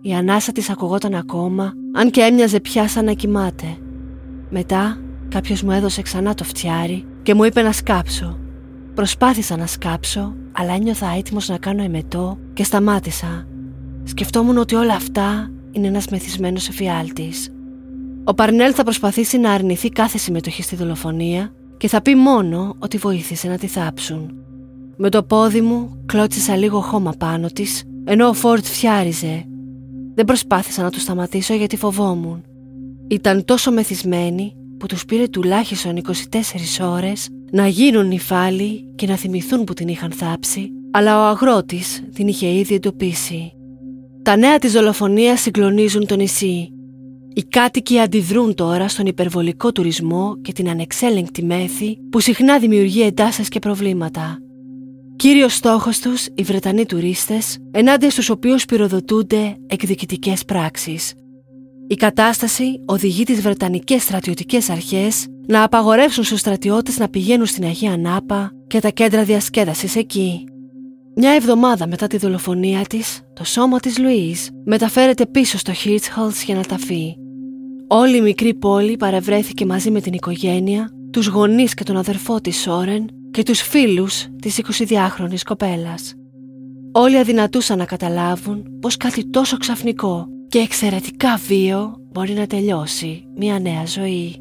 Η 0.02 0.14
ανάσα 0.14 0.52
της 0.52 0.70
ακουγόταν 0.70 1.14
ακόμα, 1.14 1.72
αν 1.94 2.10
και 2.10 2.20
έμοιαζε 2.20 2.60
πια 2.60 2.88
σαν 2.88 3.04
να 3.04 3.12
κοιμάται. 3.12 3.76
Μετά 4.50 4.98
κάποιος 5.28 5.62
μου 5.62 5.70
έδωσε 5.70 6.02
ξανά 6.02 6.34
το 6.34 6.44
φτιάρι 6.44 7.04
και 7.22 7.34
μου 7.34 7.44
είπε 7.44 7.62
να 7.62 7.72
σκάψω. 7.72 8.38
Προσπάθησα 8.94 9.56
να 9.56 9.66
σκάψω, 9.66 10.34
αλλά 10.52 10.74
ένιωθα 10.74 11.14
έτοιμος 11.16 11.48
να 11.48 11.58
κάνω 11.58 11.82
εμετό 11.82 12.38
και 12.52 12.64
σταμάτησα. 12.64 13.46
Σκεφτόμουν 14.02 14.58
ότι 14.58 14.74
όλα 14.74 14.94
αυτά 14.94 15.50
είναι 15.70 15.86
ένας 15.86 16.06
μεθυσμένος 16.06 16.68
εφιάλτης. 16.68 17.52
Ο 18.24 18.34
Παρνέλ 18.34 18.72
θα 18.74 18.82
προσπαθήσει 18.82 19.38
να 19.38 19.52
αρνηθεί 19.52 19.88
κάθε 19.88 20.18
συμμετοχή 20.18 20.62
στη 20.62 20.76
δολοφονία 20.76 21.52
και 21.84 21.90
θα 21.90 22.02
πει 22.02 22.14
μόνο 22.14 22.76
ότι 22.78 22.96
βοήθησε 22.96 23.48
να 23.48 23.58
τη 23.58 23.66
θάψουν. 23.66 24.34
Με 24.96 25.08
το 25.10 25.22
πόδι 25.22 25.60
μου 25.60 26.02
κλώτσισα 26.06 26.56
λίγο 26.56 26.80
χώμα 26.80 27.12
πάνω 27.18 27.46
της, 27.46 27.82
ενώ 28.04 28.28
ο 28.28 28.32
Φόρτ 28.32 28.64
φιάριζε. 28.64 29.44
Δεν 30.14 30.24
προσπάθησα 30.24 30.82
να 30.82 30.90
του 30.90 31.00
σταματήσω 31.00 31.54
γιατί 31.54 31.76
φοβόμουν. 31.76 32.44
Ήταν 33.08 33.44
τόσο 33.44 33.72
μεθυσμένοι 33.72 34.56
που 34.78 34.86
τους 34.86 35.04
πήρε 35.04 35.28
τουλάχιστον 35.28 35.96
24 35.96 36.90
ώρες 36.90 37.28
να 37.50 37.66
γίνουν 37.66 38.06
νυφάλοι 38.06 38.92
και 38.94 39.06
να 39.06 39.16
θυμηθούν 39.16 39.64
που 39.64 39.74
την 39.74 39.88
είχαν 39.88 40.12
θάψει, 40.12 40.70
αλλά 40.90 41.18
ο 41.18 41.24
αγρότης 41.24 42.02
την 42.14 42.28
είχε 42.28 42.46
ήδη 42.46 42.74
εντοπίσει. 42.74 43.52
Τα 44.22 44.36
νέα 44.36 44.58
της 44.58 44.72
δολοφονίας 44.72 45.40
συγκλονίζουν 45.40 46.06
το 46.06 46.16
νησί. 46.16 46.73
Οι 47.36 47.42
κάτοικοι 47.42 47.98
αντιδρούν 47.98 48.54
τώρα 48.54 48.88
στον 48.88 49.06
υπερβολικό 49.06 49.72
τουρισμό 49.72 50.36
και 50.42 50.52
την 50.52 50.68
ανεξέλεγκτη 50.68 51.44
μέθη 51.44 51.98
που 52.10 52.20
συχνά 52.20 52.58
δημιουργεί 52.58 53.02
εντάσεις 53.02 53.48
και 53.48 53.58
προβλήματα. 53.58 54.38
Κύριος 55.16 55.54
στόχος 55.54 55.98
τους 55.98 56.26
οι 56.34 56.42
Βρετανοί 56.42 56.86
τουρίστες 56.86 57.58
ενάντια 57.70 58.10
στους 58.10 58.30
οποίους 58.30 58.64
πυροδοτούνται 58.64 59.56
εκδικητικές 59.66 60.44
πράξεις. 60.44 61.14
Η 61.86 61.94
κατάσταση 61.94 62.82
οδηγεί 62.86 63.24
τις 63.24 63.40
Βρετανικές 63.40 64.02
στρατιωτικές 64.02 64.70
αρχές 64.70 65.26
να 65.46 65.62
απαγορεύσουν 65.62 66.24
στους 66.24 66.40
στρατιώτες 66.40 66.98
να 66.98 67.08
πηγαίνουν 67.08 67.46
στην 67.46 67.64
Αγία 67.64 67.96
Νάπα 67.96 68.50
και 68.66 68.80
τα 68.80 68.88
κέντρα 68.88 69.24
διασκέδασης 69.24 69.96
εκεί. 69.96 70.44
Μια 71.16 71.30
εβδομάδα 71.30 71.86
μετά 71.86 72.06
τη 72.06 72.16
δολοφονία 72.16 72.80
της, 72.88 73.20
το 73.34 73.44
σώμα 73.44 73.80
της 73.80 73.98
Λουίς 73.98 74.50
μεταφέρεται 74.64 75.26
πίσω 75.26 75.58
στο 75.58 75.72
Hirtshals 75.84 76.44
για 76.44 76.54
να 76.54 76.62
ταφεί. 76.62 77.16
Όλη 77.88 78.16
η 78.16 78.20
μικρή 78.20 78.54
πόλη 78.54 78.96
παρευρέθηκε 78.96 79.66
μαζί 79.66 79.90
με 79.90 80.00
την 80.00 80.12
οικογένεια, 80.12 80.90
τους 81.10 81.26
γονείς 81.26 81.74
και 81.74 81.84
τον 81.84 81.96
αδερφό 81.96 82.40
της 82.40 82.60
Σόρεν 82.60 83.06
και 83.30 83.42
τους 83.42 83.60
φίλους 83.60 84.26
της 84.40 84.60
22χρονης 84.62 85.42
κοπέλας. 85.44 86.14
Όλοι 86.92 87.18
αδυνατούσαν 87.18 87.78
να 87.78 87.84
καταλάβουν 87.84 88.64
πως 88.80 88.96
κάτι 88.96 89.30
τόσο 89.30 89.56
ξαφνικό 89.56 90.26
και 90.48 90.58
εξαιρετικά 90.58 91.40
βίο 91.46 91.94
μπορεί 92.12 92.32
να 92.32 92.46
τελειώσει 92.46 93.24
μια 93.36 93.58
νέα 93.58 93.86
ζωή. 93.86 94.36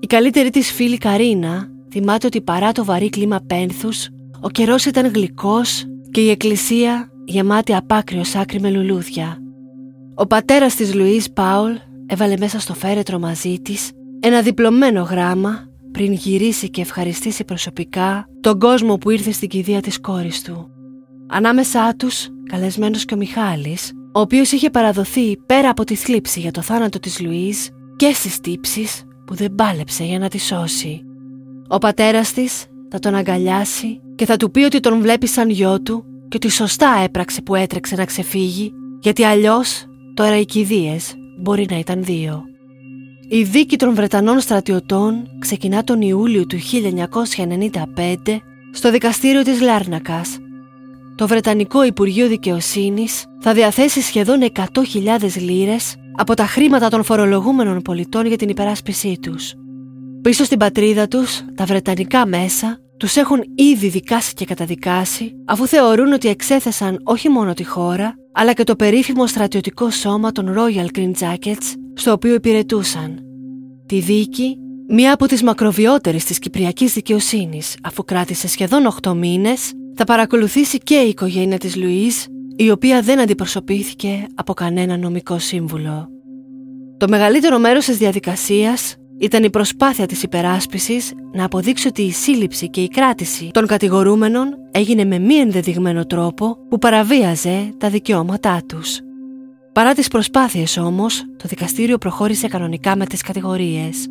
Η 0.00 0.06
καλύτερη 0.06 0.50
της 0.50 0.72
φίλη 0.72 0.98
Καρίνα 0.98 1.68
θυμάται 1.90 2.26
ότι 2.26 2.40
παρά 2.40 2.72
το 2.72 2.84
βαρύ 2.84 3.10
κλίμα 3.10 3.40
πένθους, 3.46 4.08
ο 4.40 4.50
καιρός 4.50 4.84
ήταν 4.84 5.06
γλυκός 5.06 5.84
και 6.10 6.20
η 6.20 6.30
εκκλησία 6.30 7.10
γεμάτη 7.24 7.74
απάκριο 7.74 8.22
άκρη 8.34 8.60
με 8.60 8.70
λουλούδια. 8.70 9.38
Ο 10.14 10.26
πατέρας 10.26 10.74
της 10.74 10.94
Λουίς 10.94 11.32
Πάουλ 11.32 11.72
έβαλε 12.12 12.36
μέσα 12.38 12.60
στο 12.60 12.74
φέρετρο 12.74 13.18
μαζί 13.18 13.60
της 13.60 13.90
ένα 14.20 14.42
διπλωμένο 14.42 15.02
γράμμα 15.02 15.68
πριν 15.92 16.12
γυρίσει 16.12 16.70
και 16.70 16.80
ευχαριστήσει 16.80 17.44
προσωπικά 17.44 18.28
τον 18.40 18.58
κόσμο 18.58 18.96
που 18.96 19.10
ήρθε 19.10 19.32
στην 19.32 19.48
κηδεία 19.48 19.80
της 19.80 20.00
κόρης 20.00 20.42
του. 20.42 20.70
Ανάμεσά 21.28 21.94
τους, 21.96 22.28
καλεσμένος 22.50 23.04
και 23.04 23.14
ο 23.14 23.16
Μιχάλης, 23.16 23.92
ο 24.12 24.20
οποίος 24.20 24.52
είχε 24.52 24.70
παραδοθεί 24.70 25.36
πέρα 25.46 25.70
από 25.70 25.84
τη 25.84 25.94
θλίψη 25.94 26.40
για 26.40 26.50
το 26.50 26.60
θάνατο 26.62 26.98
της 26.98 27.20
Λουίς 27.20 27.70
και 27.96 28.12
στις 28.12 28.40
τύψεις 28.40 29.04
που 29.26 29.34
δεν 29.34 29.54
πάλεψε 29.54 30.04
για 30.04 30.18
να 30.18 30.28
τη 30.28 30.38
σώσει. 30.38 31.02
Ο 31.68 31.78
πατέρας 31.78 32.32
της 32.32 32.64
θα 32.90 32.98
τον 32.98 33.14
αγκαλιάσει 33.14 34.00
και 34.14 34.24
θα 34.24 34.36
του 34.36 34.50
πει 34.50 34.60
ότι 34.60 34.80
τον 34.80 35.00
βλέπει 35.00 35.26
σαν 35.26 35.50
γιο 35.50 35.82
του 35.82 36.04
και 36.28 36.36
ότι 36.36 36.48
σωστά 36.50 37.00
έπραξε 37.04 37.42
που 37.42 37.54
έτρεξε 37.54 37.96
να 37.96 38.04
ξεφύγει 38.04 38.72
γιατί 39.00 39.24
αλλιώς 39.24 39.84
τώρα 40.14 40.38
οι 40.38 40.44
κηδείες 40.44 41.14
μπορεί 41.40 41.66
να 41.70 41.78
ήταν 41.78 42.04
δύο. 42.04 42.44
Η 43.28 43.42
δίκη 43.42 43.76
των 43.76 43.94
Βρετανών 43.94 44.40
στρατιωτών 44.40 45.28
ξεκινά 45.38 45.84
τον 45.84 46.00
Ιούλιο 46.00 46.46
του 46.46 46.58
1995 48.26 48.40
στο 48.72 48.90
δικαστήριο 48.90 49.42
της 49.42 49.60
Λάρνακας. 49.60 50.38
Το 51.14 51.26
Βρετανικό 51.26 51.84
Υπουργείο 51.84 52.28
Δικαιοσύνης 52.28 53.24
θα 53.40 53.52
διαθέσει 53.52 54.00
σχεδόν 54.00 54.40
100.000 54.54 54.64
λίρες 55.36 55.94
από 56.16 56.34
τα 56.34 56.46
χρήματα 56.46 56.88
των 56.88 57.04
φορολογούμενων 57.04 57.82
πολιτών 57.82 58.26
για 58.26 58.36
την 58.36 58.48
υπεράσπισή 58.48 59.18
τους. 59.22 59.54
Πίσω 60.22 60.44
στην 60.44 60.58
πατρίδα 60.58 61.08
τους, 61.08 61.44
τα 61.54 61.64
Βρετανικά 61.64 62.26
μέσα 62.26 62.78
τους 63.00 63.16
έχουν 63.16 63.44
ήδη 63.54 63.88
δικάσει 63.88 64.34
και 64.34 64.44
καταδικάσει 64.44 65.32
αφού 65.44 65.66
θεωρούν 65.66 66.12
ότι 66.12 66.28
εξέθεσαν 66.28 67.00
όχι 67.04 67.28
μόνο 67.28 67.54
τη 67.54 67.64
χώρα 67.64 68.14
αλλά 68.32 68.52
και 68.52 68.64
το 68.64 68.76
περίφημο 68.76 69.26
στρατιωτικό 69.26 69.90
σώμα 69.90 70.32
των 70.32 70.54
Royal 70.56 70.98
Green 70.98 71.12
Jackets 71.20 71.74
στο 71.94 72.12
οποίο 72.12 72.34
υπηρετούσαν. 72.34 73.18
Τη 73.86 73.98
δίκη, 74.00 74.56
μία 74.88 75.12
από 75.12 75.26
τις 75.26 75.42
μακροβιότερες 75.42 76.24
της 76.24 76.38
Κυπριακής 76.38 76.92
δικαιοσύνης 76.92 77.76
αφού 77.82 78.04
κράτησε 78.04 78.48
σχεδόν 78.48 78.86
8 79.02 79.14
μήνες, 79.14 79.72
θα 79.94 80.04
παρακολουθήσει 80.04 80.78
και 80.78 80.94
η 80.94 81.08
οικογένεια 81.08 81.58
της 81.58 81.76
Λουίς 81.76 82.26
η 82.56 82.70
οποία 82.70 83.02
δεν 83.02 83.20
αντιπροσωπήθηκε 83.20 84.26
από 84.34 84.54
κανένα 84.54 84.96
νομικό 84.96 85.38
σύμβουλο. 85.38 86.08
Το 86.96 87.08
μεγαλύτερο 87.08 87.58
μέρος 87.58 87.84
της 87.84 87.96
διαδικασίας 87.96 88.96
ήταν 89.20 89.44
η 89.44 89.50
προσπάθεια 89.50 90.06
της 90.06 90.22
υπεράσπισης 90.22 91.12
να 91.32 91.44
αποδείξει 91.44 91.88
ότι 91.88 92.02
η 92.02 92.10
σύλληψη 92.10 92.68
και 92.70 92.80
η 92.80 92.88
κράτηση 92.88 93.50
των 93.52 93.66
κατηγορούμενων 93.66 94.54
έγινε 94.70 95.04
με 95.04 95.18
μη 95.18 95.34
ενδεδειγμένο 95.34 96.06
τρόπο 96.06 96.56
που 96.68 96.78
παραβίαζε 96.78 97.74
τα 97.78 97.88
δικαιώματά 97.88 98.62
τους. 98.66 99.00
Παρά 99.72 99.94
τις 99.94 100.08
προσπάθειες 100.08 100.76
όμως, 100.76 101.24
το 101.36 101.48
δικαστήριο 101.48 101.98
προχώρησε 101.98 102.48
κανονικά 102.48 102.96
με 102.96 103.06
τις 103.06 103.22
κατηγορίες. 103.22 104.06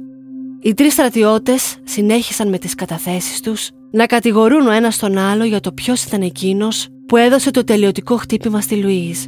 Οι 0.62 0.74
τρεις 0.74 0.94
στρατιώτες 0.94 1.78
συνέχισαν 1.84 2.50
με 2.50 2.58
τις 2.58 2.76
καταθέσεις 2.76 3.42
τους 3.42 3.70
να 3.92 4.06
κατηγορούν 4.06 4.68
ο 4.68 4.72
ένας 4.72 4.98
τον 4.98 5.18
άλλο 5.18 5.44
για 5.44 5.60
το 5.60 5.72
ποιος 5.72 6.04
ήταν 6.04 6.22
εκείνος 6.22 6.88
που 7.06 7.18
έδωσε 7.18 7.52
το 7.52 7.64
τελειωτικό 7.64 8.16
χτύπημα 8.16 8.62
στη 8.62 8.76
Λουίζ. 8.76 9.24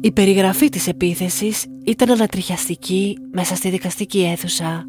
Η 0.00 0.12
περιγραφή 0.12 0.68
της 0.68 0.86
επίθεσης 0.86 1.66
ήταν 1.84 2.10
ανατριχιαστική 2.10 3.18
μέσα 3.32 3.54
στη 3.54 3.70
δικαστική 3.70 4.20
αίθουσα. 4.32 4.84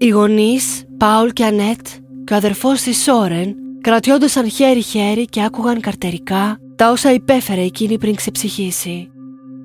Οι 0.00 0.08
γονείς, 0.08 0.84
Πάουλ 0.96 1.28
και 1.28 1.44
Ανέτ 1.44 1.86
και 2.24 2.32
ο 2.32 2.36
αδερφός 2.36 2.82
της 2.82 3.02
Σόρεν 3.02 3.54
κρατιόντουσαν 3.80 4.50
χέρι-χέρι 4.50 5.24
και 5.24 5.42
άκουγαν 5.42 5.80
καρτερικά 5.80 6.58
τα 6.76 6.90
όσα 6.90 7.12
υπέφερε 7.12 7.60
εκείνη 7.60 7.98
πριν 7.98 8.14
ξεψυχήσει. 8.14 9.10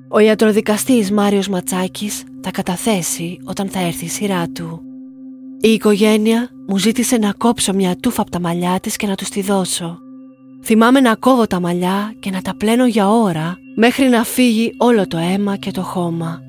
Ο 0.08 0.18
ιατροδικαστής 0.18 1.10
Μάριος 1.10 1.48
Ματσάκης 1.48 2.24
θα 2.42 2.50
καταθέσει 2.50 3.38
όταν 3.44 3.68
θα 3.68 3.80
έρθει 3.80 4.04
η 4.04 4.08
σειρά 4.08 4.48
του. 4.48 4.80
Η 5.60 5.68
οικογένεια 5.68 6.48
μου 6.68 6.78
ζήτησε 6.78 7.16
να 7.16 7.32
κόψω 7.32 7.72
μια 7.74 7.96
τούφα 7.96 8.22
από 8.22 8.30
τα 8.30 8.40
μαλλιά 8.40 8.80
της 8.80 8.96
και 8.96 9.06
να 9.06 9.14
τους 9.14 9.28
τη 9.28 9.42
δώσω. 9.42 9.98
Θυμάμαι 10.62 11.00
να 11.00 11.14
κόβω 11.14 11.46
τα 11.46 11.60
μαλλιά 11.60 12.14
και 12.20 12.30
να 12.30 12.42
τα 12.42 12.56
πλένω 12.56 12.86
για 12.86 13.10
ώρα 13.10 13.56
μέχρι 13.76 14.08
να 14.08 14.24
φύγει 14.24 14.74
όλο 14.78 15.06
το 15.06 15.16
αίμα 15.16 15.56
και 15.56 15.70
το 15.70 15.82
χώμα. 15.82 16.40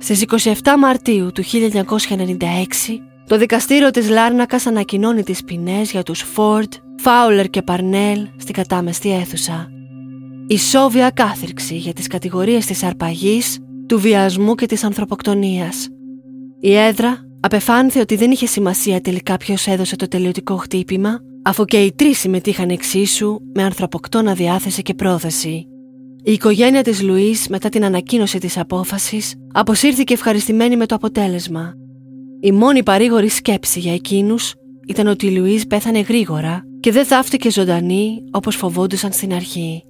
Στις 0.00 0.24
27 0.44 0.52
Μαρτίου 0.78 1.32
του 1.32 1.42
1996 1.42 3.00
το 3.26 3.38
δικαστήριο 3.38 3.90
της 3.90 4.08
Λάρνακας 4.08 4.66
ανακοινώνει 4.66 5.22
τις 5.22 5.44
ποινές 5.44 5.90
για 5.90 6.02
τους 6.02 6.20
Φόρντ, 6.20 6.72
Φάουλερ 7.00 7.48
και 7.50 7.62
Παρνέλ 7.62 8.28
στην 8.36 8.54
κατάμεστη 8.54 9.12
αίθουσα. 9.12 9.68
Η 10.46 10.58
σόβια 10.58 11.10
κάθριξη 11.10 11.76
για 11.76 11.92
τις 11.92 12.06
κατηγορίες 12.06 12.66
της 12.66 12.82
αρπαγής, 12.82 13.58
του 13.86 14.00
βιασμού 14.00 14.54
και 14.54 14.66
της 14.66 14.84
ανθρωποκτονίας. 14.84 15.88
Η 16.60 16.74
έδρα 16.74 17.18
απεφάνθη 17.40 18.00
ότι 18.00 18.16
δεν 18.16 18.30
είχε 18.30 18.46
σημασία 18.46 19.00
τελικά 19.00 19.36
ποιος 19.36 19.66
έδωσε 19.66 19.96
το 19.96 20.08
τελειωτικό 20.08 20.56
χτύπημα, 20.56 21.18
αφού 21.42 21.64
και 21.64 21.82
οι 21.82 21.92
τρεις 21.92 22.18
συμμετείχαν 22.18 22.70
εξίσου 22.70 23.38
με 23.54 23.62
ανθρωποκτόνα 23.62 24.34
διάθεση 24.34 24.82
και 24.82 24.94
πρόθεση. 24.94 25.66
Η 26.28 26.32
οικογένεια 26.32 26.82
της 26.82 27.02
Λουίς 27.02 27.48
μετά 27.48 27.68
την 27.68 27.84
ανακοίνωση 27.84 28.38
της 28.38 28.58
απόφασης 28.58 29.34
αποσύρθηκε 29.52 30.12
ευχαριστημένη 30.12 30.76
με 30.76 30.86
το 30.86 30.94
αποτέλεσμα 30.94 31.74
η 32.40 32.52
μόνη 32.52 32.82
παρήγορη 32.82 33.28
σκέψη 33.28 33.80
για 33.80 33.94
εκείνους 33.94 34.54
ήταν 34.86 35.06
ότι 35.06 35.26
η 35.26 35.30
Λουίζ 35.30 35.62
πέθανε 35.62 36.00
γρήγορα 36.00 36.62
και 36.80 36.92
δεν 36.92 37.04
θαύτηκε 37.04 37.50
ζωντανή 37.50 38.24
όπως 38.30 38.56
φοβόντουσαν 38.56 39.12
στην 39.12 39.32
αρχή. 39.32 39.82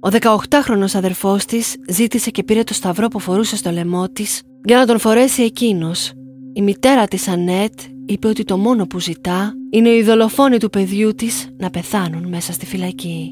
Ο 0.00 0.08
18χρονος 0.20 0.94
αδερφός 0.94 1.44
της 1.44 1.74
ζήτησε 1.88 2.30
και 2.30 2.42
πήρε 2.42 2.62
το 2.62 2.74
σταυρό 2.74 3.08
που 3.08 3.18
φορούσε 3.18 3.56
στο 3.56 3.70
λαιμό 3.70 4.08
της 4.08 4.42
για 4.64 4.76
να 4.76 4.86
τον 4.86 4.98
φορέσει 4.98 5.42
εκείνος. 5.42 6.12
Η 6.52 6.62
μητέρα 6.62 7.06
της 7.06 7.28
Ανέτ 7.28 7.72
είπε 8.06 8.28
ότι 8.28 8.44
το 8.44 8.56
μόνο 8.56 8.86
που 8.86 9.00
ζητά 9.00 9.52
είναι 9.70 9.88
οι 9.88 10.02
δολοφόνοι 10.02 10.58
του 10.58 10.70
παιδιού 10.70 11.14
της 11.14 11.48
να 11.56 11.70
πεθάνουν 11.70 12.28
μέσα 12.28 12.52
στη 12.52 12.66
φυλακή. 12.66 13.30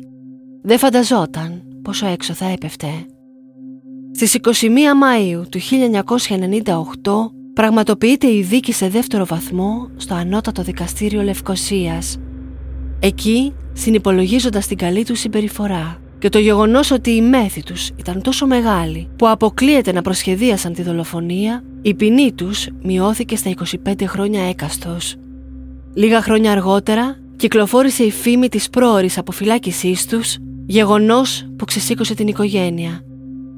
Δεν 0.62 0.78
φανταζόταν 0.78 1.62
πόσο 1.84 2.06
έξω 2.06 2.32
θα 2.32 2.46
έπεφτε. 2.46 2.88
Στις 4.12 4.34
21 4.34 4.68
Μαΐου 4.68 5.42
του 5.48 5.58
1998 5.60 7.30
πραγματοποιείται 7.54 8.26
η 8.26 8.42
δίκη 8.42 8.72
σε 8.72 8.88
δεύτερο 8.88 9.26
βαθμό 9.26 9.88
στο 9.96 10.14
Ανώτατο 10.14 10.62
Δικαστήριο 10.62 11.22
Λευκοσίας. 11.22 12.16
Εκεί, 13.00 13.54
συνυπολογίζοντας 13.72 14.66
την 14.66 14.76
καλή 14.76 15.04
τους 15.04 15.18
συμπεριφορά 15.18 15.98
και 16.18 16.28
το 16.28 16.38
γεγονός 16.38 16.90
ότι 16.90 17.10
η 17.10 17.20
μέθη 17.22 17.62
τους 17.62 17.90
ήταν 17.96 18.22
τόσο 18.22 18.46
μεγάλη 18.46 19.08
που 19.16 19.28
αποκλείεται 19.28 19.92
να 19.92 20.02
προσχεδίασαν 20.02 20.72
τη 20.72 20.82
δολοφονία, 20.82 21.64
η 21.82 21.94
ποινή 21.94 22.32
τους 22.32 22.68
μειώθηκε 22.82 23.36
στα 23.36 23.50
25 23.86 24.04
χρόνια 24.06 24.48
έκαστος. 24.48 25.16
Λίγα 25.94 26.22
χρόνια 26.22 26.52
αργότερα, 26.52 27.16
κυκλοφόρησε 27.36 28.04
η 28.04 28.10
φήμη 28.10 28.48
της 28.48 28.70
πρόορης 28.70 29.18
αποφυλάκησής 29.18 30.06
τους, 30.06 30.36
γεγονός 30.66 31.46
που 31.56 31.64
ξεσήκωσε 31.64 32.14
την 32.14 32.28
οικογένεια. 32.28 33.00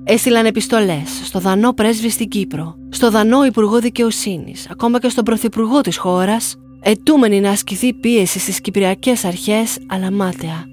Έστειλαν 0.04 0.46
επιστολές 0.46 1.20
στο 1.24 1.38
δανό 1.38 1.72
πρέσβη 1.72 2.10
στην 2.10 2.28
Κύπρο, 2.28 2.76
στο 2.88 3.10
δανό 3.10 3.44
Υπουργό 3.44 3.78
Δικαιοσύνης, 3.78 4.66
ακόμα 4.70 4.98
και 4.98 5.08
στον 5.08 5.24
Πρωθυπουργό 5.24 5.80
της 5.80 5.96
χώρας, 5.96 6.56
ετούμενοι 6.80 7.40
να 7.40 7.50
ασκηθεί 7.50 7.92
πίεση 7.92 8.38
στις 8.38 8.60
Κυπριακές 8.60 9.24
αρχές 9.24 9.78
αλλά 9.86 10.10
μάταια. 10.10 10.64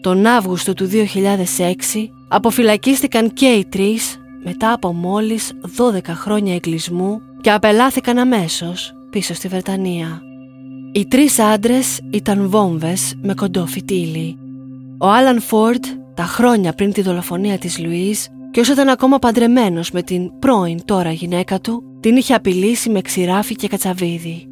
Τον 0.00 0.26
Αύγουστο 0.26 0.72
του 0.72 0.86
2006 0.86 2.10
αποφυλακίστηκαν 2.28 3.32
και 3.32 3.46
οι 3.46 3.64
τρεις 3.64 4.16
μετά 4.44 4.72
από 4.72 4.92
μόλις 4.92 5.52
12 5.76 6.00
χρόνια 6.04 6.54
εγκλισμού 6.54 7.20
και 7.40 7.50
απελάθηκαν 7.50 8.18
αμέσως 8.18 8.92
πίσω 9.10 9.34
στη 9.34 9.48
Βρετανία. 9.48 10.22
Οι 10.92 11.06
τρεις 11.06 11.38
άντρες 11.38 12.00
ήταν 12.10 12.48
βόμβες 12.48 13.14
με 13.22 13.34
κοντό 13.34 13.66
φυτίλι. 13.66 14.38
Ο 15.00 15.06
Άλαν 15.06 15.40
Φόρντ 15.40 15.84
τα 16.14 16.22
χρόνια 16.22 16.72
πριν 16.72 16.92
τη 16.92 17.02
δολοφονία 17.02 17.58
της 17.58 17.78
Λουίς 17.78 18.28
και 18.50 18.60
όσο 18.60 18.72
ήταν 18.72 18.88
ακόμα 18.88 19.18
παντρεμένος 19.18 19.90
με 19.90 20.02
την 20.02 20.38
πρώην 20.38 20.84
τώρα 20.84 21.12
γυναίκα 21.12 21.60
του, 21.60 21.82
την 22.00 22.16
είχε 22.16 22.34
απειλήσει 22.34 22.90
με 22.90 23.00
ξηράφι 23.00 23.54
και 23.54 23.68
κατσαβίδι. 23.68 24.46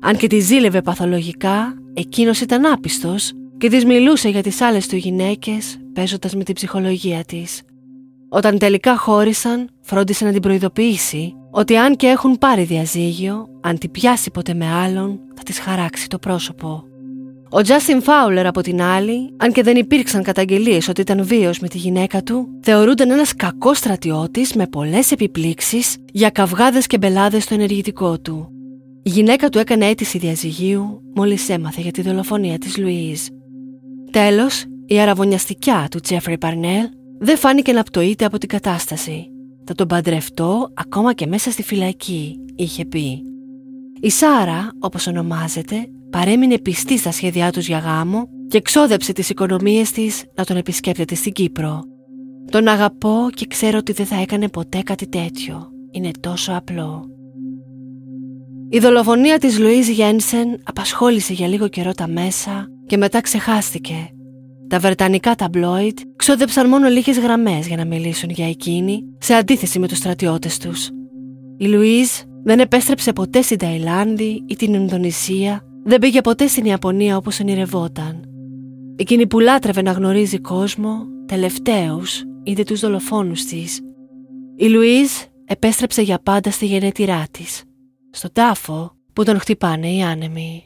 Αν 0.00 0.16
και 0.16 0.26
τη 0.26 0.38
ζήλευε 0.38 0.82
παθολογικά, 0.82 1.74
εκείνος 1.94 2.40
ήταν 2.40 2.66
άπιστος 2.66 3.32
και 3.58 3.68
της 3.68 3.84
μιλούσε 3.84 4.28
για 4.28 4.42
τις 4.42 4.60
άλλες 4.60 4.86
του 4.86 4.96
γυναίκες 4.96 5.78
παίζοντας 5.92 6.34
με 6.34 6.44
την 6.44 6.54
ψυχολογία 6.54 7.24
της. 7.24 7.62
Όταν 8.28 8.58
τελικά 8.58 8.96
χώρισαν, 8.96 9.68
φρόντισε 9.80 10.24
να 10.24 10.32
την 10.32 10.42
προειδοποιήσει 10.42 11.34
ότι 11.50 11.76
αν 11.76 11.96
και 11.96 12.06
έχουν 12.06 12.38
πάρει 12.38 12.62
διαζύγιο, 12.62 13.46
αν 13.60 13.78
την 13.78 13.90
πιάσει 13.90 14.30
ποτέ 14.30 14.54
με 14.54 14.72
άλλον, 14.72 15.20
θα 15.36 15.42
της 15.42 15.58
χαράξει 15.58 16.08
το 16.08 16.18
πρόσωπο. 16.18 16.84
Ο 17.54 17.62
Τζάστιν 17.62 18.02
Φάουλερ 18.02 18.46
από 18.46 18.60
την 18.60 18.82
άλλη, 18.82 19.34
αν 19.36 19.52
και 19.52 19.62
δεν 19.62 19.76
υπήρξαν 19.76 20.22
καταγγελίες 20.22 20.88
ότι 20.88 21.00
ήταν 21.00 21.24
βίαιος 21.24 21.58
με 21.58 21.68
τη 21.68 21.78
γυναίκα 21.78 22.22
του, 22.22 22.48
θεωρούνταν 22.62 23.10
ένας 23.10 23.34
κακός 23.34 23.78
στρατιώτης 23.78 24.54
με 24.54 24.66
πολλές 24.66 25.10
επιπλήξεις 25.10 25.96
για 26.12 26.30
καυγάδες 26.30 26.86
και 26.86 26.98
μπελάδες 26.98 27.42
στο 27.42 27.54
ενεργητικό 27.54 28.20
του. 28.20 28.48
Η 29.02 29.10
γυναίκα 29.10 29.48
του 29.48 29.58
έκανε 29.58 29.86
αίτηση 29.86 30.18
διαζυγίου 30.18 31.02
μόλις 31.14 31.48
έμαθε 31.48 31.80
για 31.80 31.90
τη 31.90 32.02
δολοφονία 32.02 32.58
της 32.58 32.78
Λουίζ. 32.78 33.20
Τέλος, 34.10 34.64
η 34.86 35.00
αραβωνιαστικιά 35.00 35.86
του 35.90 36.00
Τζέφρι 36.00 36.38
Παρνέλ 36.38 36.88
δεν 37.18 37.36
φάνηκε 37.36 37.72
να 37.72 37.82
πτωείται 37.82 38.24
από 38.24 38.38
την 38.38 38.48
κατάσταση. 38.48 39.26
Θα 39.64 39.74
τον 39.74 39.86
παντρευτώ 39.86 40.70
ακόμα 40.74 41.12
και 41.12 41.26
μέσα 41.26 41.50
στη 41.50 41.62
φυλακή, 41.62 42.36
είχε 42.56 42.84
πει. 42.84 43.22
Η 44.00 44.10
Σάρα, 44.10 44.70
όπως 44.78 45.06
ονομάζεται, 45.06 45.88
παρέμεινε 46.12 46.58
πιστή 46.58 46.98
στα 46.98 47.12
σχέδιά 47.12 47.52
τους 47.52 47.66
για 47.66 47.78
γάμο 47.78 48.28
και 48.48 48.60
ξόδεψε 48.60 49.12
τις 49.12 49.30
οικονομίες 49.30 49.90
της 49.90 50.24
να 50.34 50.44
τον 50.44 50.56
επισκέπτεται 50.56 51.14
στην 51.14 51.32
Κύπρο. 51.32 51.80
Τον 52.50 52.68
αγαπώ 52.68 53.28
και 53.34 53.46
ξέρω 53.46 53.78
ότι 53.78 53.92
δεν 53.92 54.06
θα 54.06 54.20
έκανε 54.20 54.48
ποτέ 54.48 54.82
κάτι 54.82 55.08
τέτοιο. 55.08 55.68
Είναι 55.90 56.10
τόσο 56.20 56.52
απλό. 56.52 57.06
Η 58.68 58.78
δολοφονία 58.78 59.38
της 59.38 59.58
Λουίζ 59.58 59.88
Γένσεν 59.88 60.60
απασχόλησε 60.64 61.32
για 61.32 61.48
λίγο 61.48 61.68
καιρό 61.68 61.92
τα 61.92 62.08
μέσα 62.08 62.68
και 62.86 62.96
μετά 62.96 63.20
ξεχάστηκε. 63.20 64.10
Τα 64.68 64.78
βρετανικά 64.78 65.34
ταμπλόιτ 65.34 65.98
ξόδεψαν 66.16 66.68
μόνο 66.68 66.88
λίγες 66.88 67.18
γραμμές 67.18 67.66
για 67.66 67.76
να 67.76 67.84
μιλήσουν 67.84 68.30
για 68.30 68.48
εκείνη 68.48 69.02
σε 69.18 69.34
αντίθεση 69.34 69.78
με 69.78 69.88
τους 69.88 69.98
στρατιώτες 69.98 70.58
τους. 70.58 70.90
Η 71.56 71.66
Λουίζ 71.66 72.08
δεν 72.44 72.60
επέστρεψε 72.60 73.12
ποτέ 73.12 73.42
στην 73.42 73.58
Ταϊλάνδη 73.58 74.44
ή 74.46 74.56
την 74.56 74.74
Ινδονησία, 74.74 75.64
δεν 75.84 75.98
πήγε 75.98 76.20
ποτέ 76.20 76.46
στην 76.46 76.64
Ιαπωνία 76.64 77.16
όπως 77.16 77.40
ονειρευόταν. 77.40 78.24
Εκείνη 78.96 79.26
που 79.26 79.40
λάτρευε 79.40 79.82
να 79.82 79.92
γνωρίζει 79.92 80.38
κόσμο, 80.38 81.06
τελευταίους 81.26 82.24
είδε 82.42 82.62
τους 82.62 82.80
δολοφόνους 82.80 83.44
της. 83.44 83.80
Η 84.56 84.68
Λουίζ 84.68 85.10
επέστρεψε 85.44 86.02
για 86.02 86.18
πάντα 86.18 86.50
στη 86.50 86.66
γενέτειρά 86.66 87.24
της, 87.30 87.62
στον 88.10 88.30
τάφο 88.32 88.92
που 89.12 89.24
τον 89.24 89.38
χτυπάνε 89.38 89.92
οι 89.92 90.02
άνεμοι. 90.02 90.64